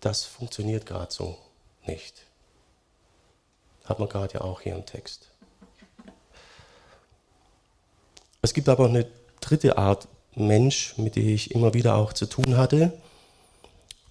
Das 0.00 0.24
funktioniert 0.24 0.86
gerade 0.86 1.12
so 1.12 1.38
nicht. 1.86 2.22
Hat 3.84 3.98
man 3.98 4.08
gerade 4.08 4.34
ja 4.34 4.40
auch 4.40 4.62
hier 4.62 4.74
im 4.74 4.86
Text. 4.86 5.28
Es 8.40 8.54
gibt 8.54 8.68
aber 8.68 8.86
eine 8.86 9.06
dritte 9.40 9.76
Art 9.76 10.08
Mensch, 10.36 10.96
mit 10.96 11.16
der 11.16 11.24
ich 11.24 11.52
immer 11.52 11.74
wieder 11.74 11.96
auch 11.96 12.12
zu 12.12 12.26
tun 12.26 12.56
hatte. 12.56 12.92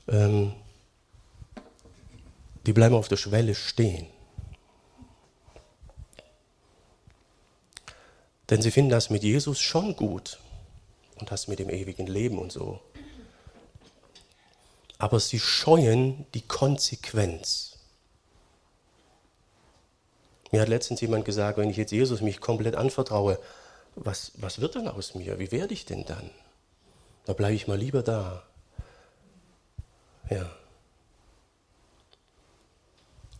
Ähm, 0.08 0.54
die 2.66 2.74
bleiben 2.74 2.96
auf 2.96 3.08
der 3.08 3.18
Schwelle 3.18 3.56
stehen. 3.56 4.08
Denn 8.50 8.62
sie 8.62 8.72
finden 8.72 8.92
das 8.92 9.10
mit 9.10 9.24
Jesus 9.24 9.60
schon 9.60 9.96
gut 9.96 10.40
und 11.20 11.32
das 11.32 11.48
mit 11.48 11.60
dem 11.60 11.70
ewigen 11.70 12.08
Leben 12.08 12.38
und 12.38 12.52
so. 12.52 12.80
Aber 14.98 15.20
sie 15.20 15.40
scheuen 15.40 16.26
die 16.34 16.42
Konsequenz. 16.42 17.78
Mir 20.52 20.62
hat 20.62 20.70
letztens 20.70 21.02
jemand 21.02 21.26
gesagt, 21.26 21.58
wenn 21.58 21.70
ich 21.70 21.78
jetzt 21.78 21.92
Jesus 21.92 22.22
mich 22.22 22.40
komplett 22.40 22.76
anvertraue, 22.76 23.40
was, 23.96 24.32
was 24.36 24.60
wird 24.60 24.76
dann 24.76 24.88
aus 24.88 25.16
mir? 25.16 25.40
Wie 25.40 25.52
werde 25.52 25.74
ich 25.74 25.86
denn 25.86 26.06
dann? 26.06 26.30
Da 27.26 27.34
bleibe 27.34 27.56
ich 27.56 27.68
mal 27.68 27.78
lieber 27.78 28.04
da. 28.04 28.44
Ja. 30.30 30.50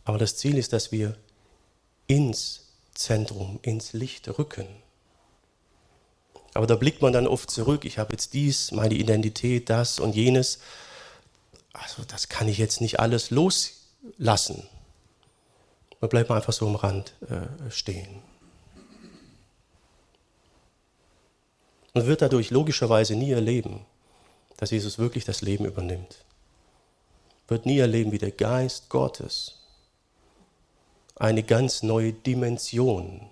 Aber 0.06 0.18
das 0.18 0.36
Ziel 0.36 0.58
ist, 0.58 0.74
dass 0.74 0.92
wir 0.92 1.18
ins 2.08 2.68
Zentrum, 2.94 3.60
ins 3.62 3.94
Licht 3.94 4.28
rücken. 4.38 4.68
Aber 6.54 6.68
da 6.68 6.76
blickt 6.76 7.02
man 7.02 7.14
dann 7.14 7.28
oft 7.28 7.50
zurück, 7.50 7.84
ich 7.86 7.98
habe 7.98 8.14
jetzt 8.14 8.34
dies, 8.34 8.72
meine 8.72 8.94
Identität, 8.94 9.70
das 9.70 10.00
und 10.00 10.16
jenes. 10.16 10.60
Also 11.74 12.04
das 12.04 12.30
kann 12.30 12.48
ich 12.48 12.60
jetzt 12.60 12.80
nicht 12.80 13.00
alles 13.00 13.32
loslassen. 13.32 14.68
Man 16.00 16.10
bleibt 16.10 16.30
einfach 16.30 16.54
so 16.54 16.68
am 16.68 16.76
Rand 16.76 17.14
äh, 17.30 17.72
stehen. 17.72 18.22
Und 21.94 22.08
wird 22.08 22.22
dadurch 22.22 22.50
logischerweise 22.50 23.16
nie 23.16 23.32
erleben, 23.32 23.86
dass 24.58 24.72
Jesus 24.72 24.98
wirklich 24.98 25.26
das 25.26 25.42
Leben 25.42 25.66
übernimmt. 25.66 26.26
Wird 27.48 27.66
nie 27.66 27.78
erleben, 27.78 28.12
wie 28.12 28.18
der 28.18 28.32
Geist 28.32 28.90
Gottes 28.90 29.60
eine 31.16 31.44
ganz 31.44 31.84
neue 31.84 32.14
Dimension 32.14 33.30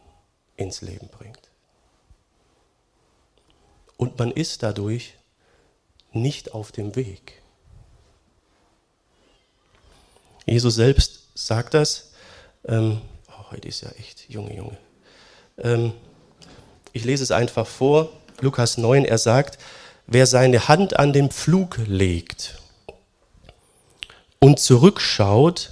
ins 0.55 0.81
Leben 0.81 1.07
bringt. 1.07 1.49
Und 3.97 4.17
man 4.19 4.31
ist 4.31 4.63
dadurch 4.63 5.15
nicht 6.11 6.53
auf 6.53 6.71
dem 6.71 6.95
Weg. 6.95 7.41
Jesus 10.45 10.75
selbst 10.75 11.27
sagt 11.35 11.73
das. 11.73 12.11
Ähm, 12.65 13.01
oh, 13.29 13.51
heute 13.51 13.67
ist 13.67 13.81
ja 13.81 13.89
echt, 13.91 14.29
Junge, 14.29 14.55
Junge. 14.55 14.77
Ähm, 15.57 15.93
ich 16.93 17.05
lese 17.05 17.23
es 17.23 17.31
einfach 17.31 17.67
vor. 17.67 18.11
Lukas 18.41 18.77
9, 18.77 19.05
er 19.05 19.17
sagt, 19.17 19.57
wer 20.07 20.25
seine 20.25 20.67
Hand 20.67 20.97
an 20.97 21.13
den 21.13 21.29
Pflug 21.29 21.77
legt 21.85 22.59
und 24.39 24.59
zurückschaut, 24.59 25.71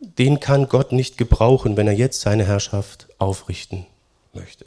den 0.00 0.40
kann 0.40 0.68
Gott 0.68 0.92
nicht 0.92 1.18
gebrauchen, 1.18 1.76
wenn 1.76 1.86
er 1.86 1.92
jetzt 1.92 2.20
seine 2.20 2.44
Herrschaft 2.44 3.08
aufrichten 3.18 3.86
möchte. 4.32 4.64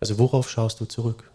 Also 0.00 0.18
worauf 0.18 0.50
schaust 0.50 0.80
du 0.80 0.84
zurück? 0.84 1.30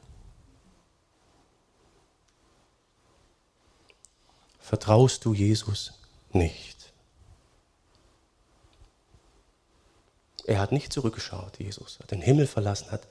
Vertraust 4.59 5.23
du 5.23 5.33
Jesus 5.33 5.93
nicht? 6.33 6.76
Er 10.47 10.59
hat 10.59 10.71
nicht 10.71 10.93
zurückgeschaut, 10.93 11.59
Jesus, 11.59 11.99
hat 11.99 12.11
den 12.11 12.21
Himmel 12.21 12.47
verlassen, 12.47 12.89
hat 12.89 13.05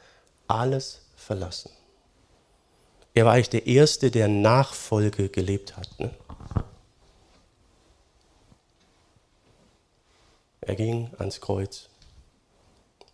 alles 0.49 1.03
verlassen. 1.17 1.71
Er 3.13 3.27
war 3.27 3.35
eigentlich 3.35 3.51
der 3.51 3.67
Erste, 3.67 4.11
der 4.11 4.27
Nachfolge 4.27 5.29
gelebt 5.29 5.77
hat. 5.77 6.01
Ne? 6.01 6.15
Er 10.63 10.77
ging 10.77 11.11
ans 11.19 11.43
Kreuz, 11.43 11.91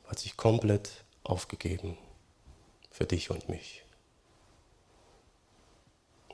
hat 0.07 0.20
sich 0.20 0.37
komplett 0.37 0.91
aufgegeben 1.25 1.99
für 2.93 3.07
dich 3.07 3.29
und 3.31 3.49
mich. 3.49 3.83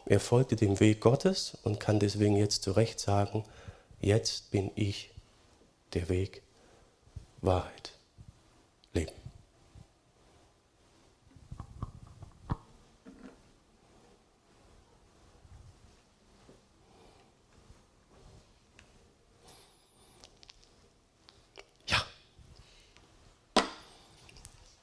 Er 0.04 0.20
folgte 0.20 0.56
dem 0.56 0.78
Weg 0.78 1.00
Gottes 1.00 1.56
und 1.62 1.80
kann 1.80 2.00
deswegen 2.00 2.36
jetzt 2.36 2.64
zu 2.64 2.72
Recht 2.72 3.00
sagen, 3.00 3.44
jetzt 3.98 4.50
bin 4.50 4.70
ich 4.74 5.10
der 5.94 6.10
Weg 6.10 6.42
Wahrheit, 7.40 7.92
Leben. 8.92 9.12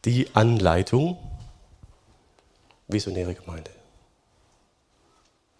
Die 0.05 0.27
Anleitung, 0.35 1.17
visionäre 2.87 3.33
Gemeinde. 3.33 3.71